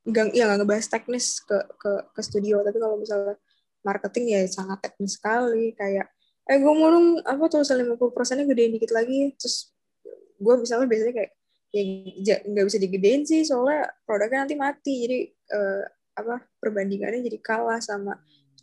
[0.00, 2.66] nggak ya nggak ngebahas teknis ke ke ke studio.
[2.66, 3.38] Tapi kalau misalnya
[3.86, 5.70] marketing ya sangat teknis sekali.
[5.78, 6.10] Kayak
[6.50, 9.30] eh gue mau dong apa tulisan 50 persennya gedein dikit lagi.
[9.38, 9.70] Terus
[10.42, 11.30] gue misalnya biasanya kayak
[12.26, 13.46] ya nggak bisa digedein sih.
[13.46, 14.94] Soalnya produknya nanti mati.
[15.06, 15.18] Jadi
[15.54, 15.84] uh,
[16.16, 18.18] apa perbandingannya jadi kalah sama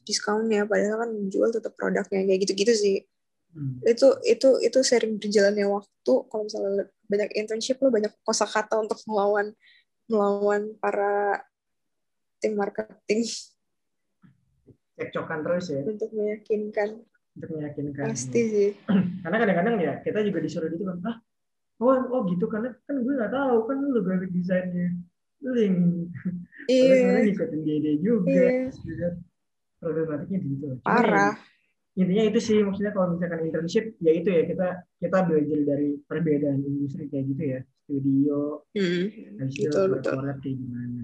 [0.07, 2.99] diskonnya padahal kan menjual tetap produknya kayak gitu-gitu sih.
[3.47, 3.79] Hmm.
[3.87, 6.13] itu itu itu sering berjalannya waktu.
[6.29, 9.55] Kalau misalnya banyak internship lo banyak kosakata untuk melawan
[10.11, 11.41] melawan para
[12.43, 13.23] tim marketing.
[14.99, 15.81] Cekcokan terus ya.
[15.83, 17.01] Untuk meyakinkan.
[17.39, 18.05] Untuk meyakinkan.
[18.13, 18.69] Pasti sih.
[19.23, 21.17] Karena kadang-kadang ya kita juga disuruh gitu kan, ah,
[21.81, 24.97] oh, oh gitu karena kan gue nggak tahu kan lu graphic desainnya
[25.43, 25.77] link.
[26.67, 27.23] Iya.
[27.23, 28.31] ngikutin dia, dia juga.
[28.31, 29.09] Iya.
[29.79, 30.67] Problematiknya gitu.
[30.83, 31.37] Parah.
[31.97, 36.61] intinya itu sih maksudnya kalau misalkan internship ya itu ya kita kita belajar dari perbedaan
[36.61, 37.59] industri kayak gitu ya
[37.89, 39.05] studio hmm,
[39.41, 40.21] habis itu betul.
[40.21, 41.03] kayak gimana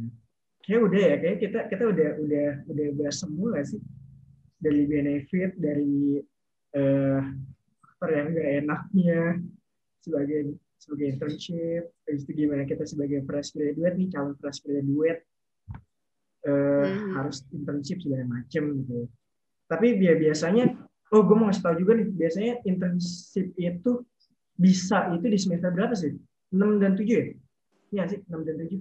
[0.62, 3.82] kayak udah ya kayak kita kita udah udah udah bahas semua sih
[4.62, 6.22] dari benefit dari
[6.78, 7.20] uh,
[7.82, 9.22] faktor yang gak enaknya
[10.06, 15.24] sebagai sebagai internship habis itu gimana kita sebagai fresh graduate nih calon fresh graduate
[16.44, 17.12] uh, hmm.
[17.16, 19.08] harus internship segala macem gitu
[19.72, 20.76] tapi biasanya
[21.16, 24.04] oh gue mau ngasih tau juga nih biasanya internship itu
[24.54, 26.14] bisa itu di semester berapa sih
[26.54, 27.26] 6 dan 7 ya?
[27.94, 28.78] Iya sih, 6 dan 7.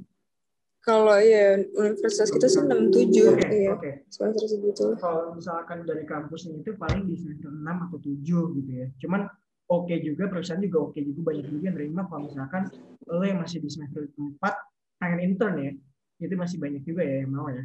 [0.83, 3.79] Kalau ya universitas kita sih enam tujuh okay, ya.
[3.79, 4.03] Okay.
[4.11, 4.99] Semester segitu.
[4.99, 8.87] Kalau misalkan dari kampusnya itu paling di semester enam atau tujuh gitu ya.
[8.99, 9.31] Cuman
[9.73, 12.62] oke okay juga perusahaan juga oke okay juga banyak juga yang terima kalau misalkan
[13.09, 14.55] lo yang masih di semester empat
[15.01, 15.73] pengen intern ya.
[16.20, 17.64] Itu masih banyak juga ya yang mau ya.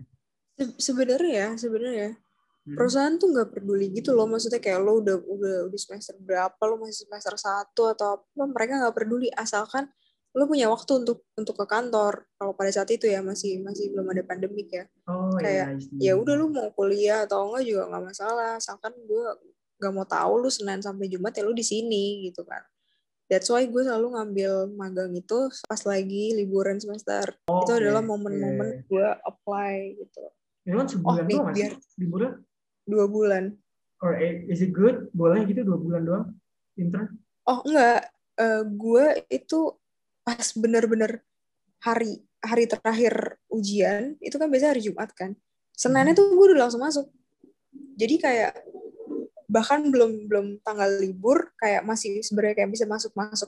[0.81, 2.17] sebenarnya ya, sebenarnya
[2.67, 2.75] hmm.
[2.75, 6.75] perusahaan tuh nggak peduli gitu loh maksudnya kayak lo udah udah udah semester berapa lo
[6.83, 9.87] masih semester satu atau apa mereka nggak peduli asalkan
[10.35, 14.05] lu punya waktu untuk untuk ke kantor kalau pada saat itu ya masih masih belum
[14.13, 18.49] ada pandemik ya oh, kayak ya udah lu mau kuliah atau enggak juga nggak masalah
[18.59, 19.25] asalkan gue
[19.77, 22.61] nggak mau tahu lu senin sampai jumat ya lu di sini gitu kan.
[23.27, 27.35] That's why gue selalu ngambil magang itu pas lagi liburan semester.
[27.51, 28.87] Oh, itu adalah momen-momen okay.
[28.87, 30.23] gue apply gitu.
[30.63, 32.31] Ini kan sebulan oh, doang biar liburan?
[32.87, 33.43] Dua bulan.
[33.99, 35.11] Or eh, is it good?
[35.11, 36.25] Boleh gitu dua bulan doang?
[36.79, 37.19] Intern?
[37.43, 38.07] Oh enggak.
[38.37, 39.75] Uh, gue itu
[40.23, 41.25] pas bener-bener
[41.83, 45.35] hari hari terakhir ujian itu kan biasanya hari Jumat kan.
[45.75, 46.19] Seninnya hmm.
[46.19, 47.11] tuh gue udah langsung masuk.
[47.99, 48.55] Jadi kayak
[49.47, 53.47] bahkan belum belum tanggal libur kayak masih sebenarnya kayak bisa masuk masuk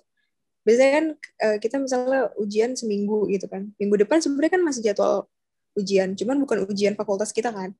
[0.63, 1.05] biasanya kan
[1.43, 3.71] uh, kita misalnya ujian seminggu gitu kan.
[3.79, 5.27] Minggu depan sebenarnya kan masih jadwal
[5.77, 7.71] ujian cuman bukan ujian fakultas kita kan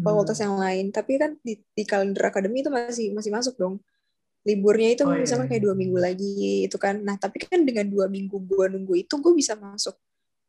[0.00, 0.44] fakultas hmm.
[0.48, 0.84] yang lain.
[0.90, 3.78] Tapi kan di, di kalender akademi itu masih masih masuk dong.
[4.44, 5.50] Liburnya itu oh, misalnya iya.
[5.56, 7.00] kayak dua minggu lagi itu kan.
[7.00, 9.96] Nah tapi kan dengan dua minggu gue nunggu itu gue bisa masuk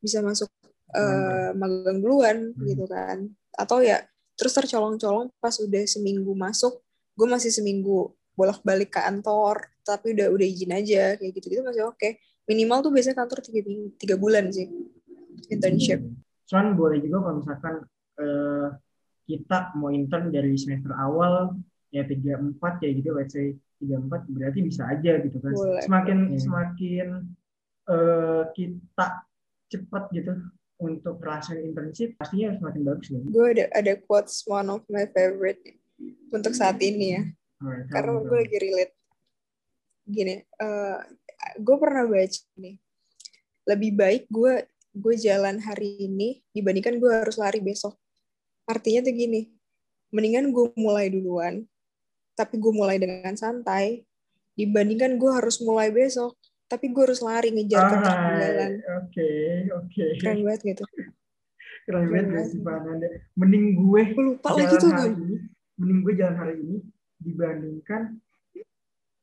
[0.03, 0.51] bisa masuk
[0.91, 2.65] uh, magang duluan hmm.
[2.65, 3.29] gitu kan.
[3.55, 4.03] Atau ya
[4.35, 6.84] terus tercolong-colong pas udah seminggu masuk
[7.15, 11.87] gue masih seminggu bolak-balik ke kantor tapi udah udah izin aja kayak gitu gitu masih
[11.87, 12.19] oke okay.
[12.45, 13.61] minimal tuh biasanya kantor tiga
[13.95, 14.67] tiga bulan sih
[15.47, 16.03] internship
[16.45, 17.75] cuman boleh juga kalau misalkan
[18.19, 18.67] eh,
[19.25, 21.57] kita mau intern dari semester awal
[21.89, 25.81] ya tiga empat ya gitu let's say tiga empat berarti bisa aja gitu kan Boleh.
[25.81, 26.39] semakin Hmm.
[26.39, 27.07] semakin
[27.87, 29.07] eh, kita
[29.71, 30.33] cepat gitu
[30.75, 35.63] untuk ngerasain internship pastinya semakin bagus ya gue ada ada quotes one of my favorite
[36.31, 37.23] untuk saat ini ya.
[37.61, 38.93] Alright, karena gue lagi relate.
[40.05, 40.99] Gini eh
[41.59, 42.75] gue pernah baca nih.
[43.65, 44.53] Lebih baik gue
[44.95, 47.95] gue jalan hari ini dibandingkan gue harus lari besok.
[48.67, 49.55] Artinya tuh gini
[50.15, 51.67] mendingan gue mulai duluan
[52.39, 54.07] tapi gue mulai dengan santai
[54.55, 56.39] dibandingkan gue harus mulai besok
[56.71, 58.71] tapi gue harus lari ngejar ke Alright, jalan
[59.03, 59.29] Oke,
[59.75, 60.05] oke.
[60.23, 60.85] keren banget gitu.
[61.85, 62.49] Keren banget.
[62.65, 63.07] Fananda.
[63.37, 65.37] Mending gue gue lupa lagi tuh ini,
[65.75, 66.77] mending gue jalan hari ini
[67.19, 68.15] dibandingkan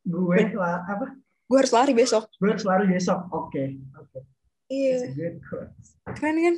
[0.03, 1.15] gue lah apa?
[1.21, 3.29] gue harus lari besok Gue harus lari besok.
[3.31, 4.19] Oke, oke.
[4.67, 5.71] iya That's a good quote.
[6.19, 6.57] keren kan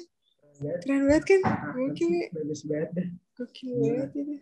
[0.55, 1.75] Keren banget kan banget.
[1.75, 2.27] Gokil ya.
[2.31, 3.09] Bagus banget deh.
[3.35, 3.91] gokil Gila.
[3.91, 4.35] banget itu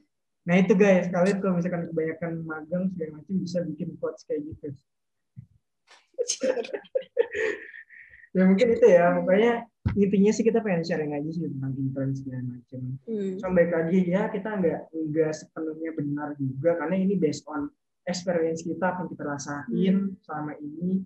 [0.42, 4.66] Nah itu guys, kalian kalau misalkan kebanyakan magang segala macam bisa bikin quotes kayak gitu.
[8.32, 9.68] Ya mungkin itu ya, pokoknya
[9.98, 12.80] intinya sih kita pengen sharing aja sih tentang intern segala macam.
[13.04, 13.32] Hmm.
[13.38, 17.66] Cuma baik lagi ya kita nggak nggak sepenuhnya benar juga karena ini based on
[18.06, 21.02] experience kita apa yang kita rasain selama ini.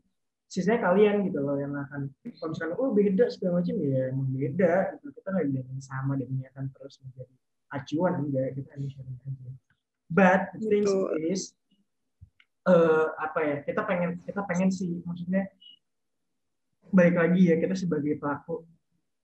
[0.46, 2.06] Sisanya kalian gitu loh yang akan
[2.38, 5.06] kalau misalkan oh beda segala macam ya emang beda gitu.
[5.10, 7.34] Kita nggak bilang yang sama dan ini akan terus menjadi
[7.74, 9.50] acuan enggak kita hanya sharing aja.
[10.06, 10.86] But the thing
[11.26, 11.50] is
[12.66, 15.46] eh apa ya kita pengen kita pengen sih maksudnya
[16.90, 18.62] baik lagi ya kita sebagai pelaku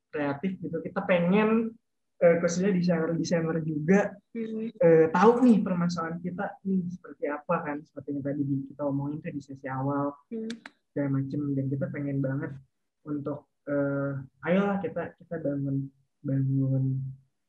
[0.09, 1.73] kreatif gitu kita pengen
[2.19, 4.73] eh, khususnya desainer desainer juga Hmm.
[4.73, 9.21] eh, tahu nih permasalahan kita nih seperti apa kan seperti yang tadi di- kita omongin
[9.21, 10.49] tuh di sesi awal Hmm.
[10.89, 12.53] segala macem dan kita pengen banget
[13.05, 15.87] untuk eh, ayolah kita kita bangun
[16.25, 16.97] bangun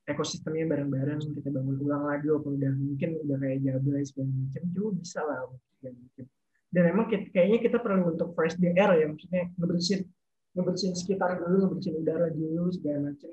[0.03, 4.89] ekosistemnya bareng-bareng kita bangun ulang lagi walaupun udah mungkin udah kayak jablay segala macam juga
[4.99, 5.39] bisa lah
[5.80, 6.26] segala macem.
[6.74, 10.01] Dan emang kita- kayaknya kita perlu untuk fresh the air ya maksudnya ngebersihin
[10.53, 13.32] ngebersihin sekitar dulu ngebersihin udara dulu segala macem.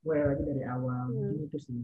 [0.00, 1.16] Mulai lagi dari awal Hmm.
[1.30, 1.80] Mungkin itu sih.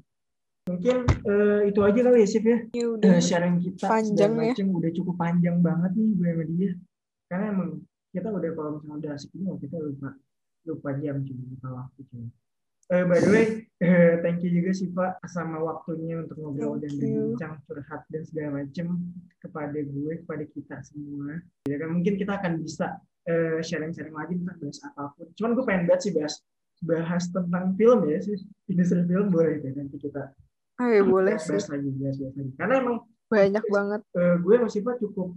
[0.66, 2.58] Mungkin eh, itu aja kali ya Sif ya?
[2.72, 4.50] Ya udah Eh, sharing kita Panjang segala ya.
[4.50, 6.70] macem udah cukup panjang banget nih gue sama dia.
[7.26, 7.70] Karena emang
[8.10, 10.08] kita udah kalau misalnya udah asik ini kita lupa
[10.64, 12.26] lupa jam cuma lupa waktu cuma
[12.86, 13.46] Eh, by the way,
[13.82, 17.34] eh, thank you juga sih Pak sama waktunya untuk ngobrol dan Thank you.
[17.34, 18.86] berbincang, curhat dan segala macem
[19.42, 21.42] kepada gue, kepada kita semua.
[21.66, 25.26] Ya kan mungkin kita akan bisa eh, sharing-sharing lagi tentang bahas apa pun.
[25.34, 26.34] Cuman gue pengen banget sih bahas
[26.86, 28.38] bahas tentang film ya sih,
[28.70, 30.30] industri film boleh deh nanti kita
[30.76, 32.52] oh ya boleh bahas, sih bahas lagi, bahas, bahas lagi.
[32.54, 35.28] Karena emang banyak banget eh, gue sama Siva cukup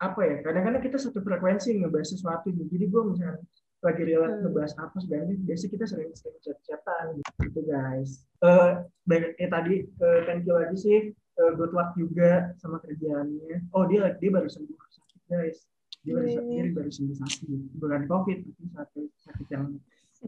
[0.00, 3.36] apa ya kadang-kadang kita satu frekuensi ngebahas sesuatu nih jadi gue misalnya
[3.84, 4.42] lagi relate Hmm.
[4.48, 7.04] ngebahas apa sebenarnya biasanya kita sering sering chat-chatan
[7.44, 8.24] gitu guys.
[8.40, 8.70] Eh
[9.04, 11.00] banyak eh, tadi eh, thank you lagi sih
[11.34, 13.66] Eh, good luck juga sama kerjaannya.
[13.74, 15.66] Oh dia dia baru sembuh sakit guys.
[16.06, 16.70] Dia baru, Iya, dia iya.
[16.70, 17.46] baru sembuh sakit.
[17.74, 19.66] Bukan covid tapi sakit sakit yang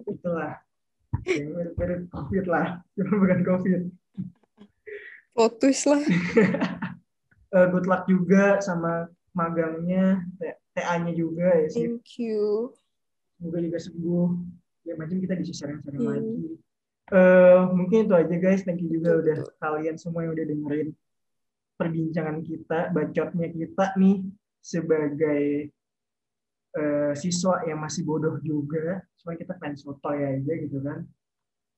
[0.03, 0.59] itulah.
[1.23, 2.83] Yang mirip covid lah.
[2.99, 3.81] Cuma bukan covid.
[5.63, 6.03] Twist lah.
[7.55, 10.27] Eh, good luck juga sama magangnya
[10.75, 11.87] TA-nya juga ya sih.
[11.87, 12.75] Thank you
[13.37, 14.29] semoga juga sembuh.
[14.87, 16.13] Ya macam kita bisa sharing-sharing Hmm.
[16.15, 16.47] lagi.
[17.07, 18.67] Eh mungkin itu aja guys.
[18.67, 20.89] Thank you juga udah kalian semua yang udah dengerin
[21.77, 24.17] perbincangan kita bacotnya kita nih
[24.59, 25.71] sebagai
[26.77, 29.01] eh, siswa yang masih bodoh juga.
[29.23, 31.07] Cuma kita pengen sotoy aja gitu kan.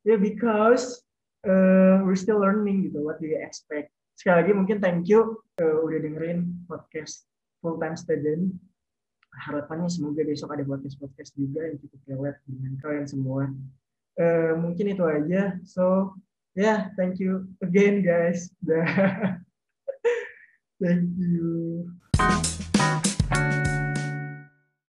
[0.03, 1.03] Ya because
[1.45, 3.93] eh, we're still learning gitu what do you expect.
[4.19, 7.29] Sekali lagi mungkin thank you eh, udah dengerin podcast
[7.61, 8.55] full time student
[9.39, 13.43] harapannya semoga besok ada podcast podcast juga yang cukup relate dengan kalian semua.
[14.19, 15.57] Eh, mungkin itu aja.
[15.63, 16.15] So
[16.59, 18.51] yeah thank you again guys.
[20.79, 21.91] Thank you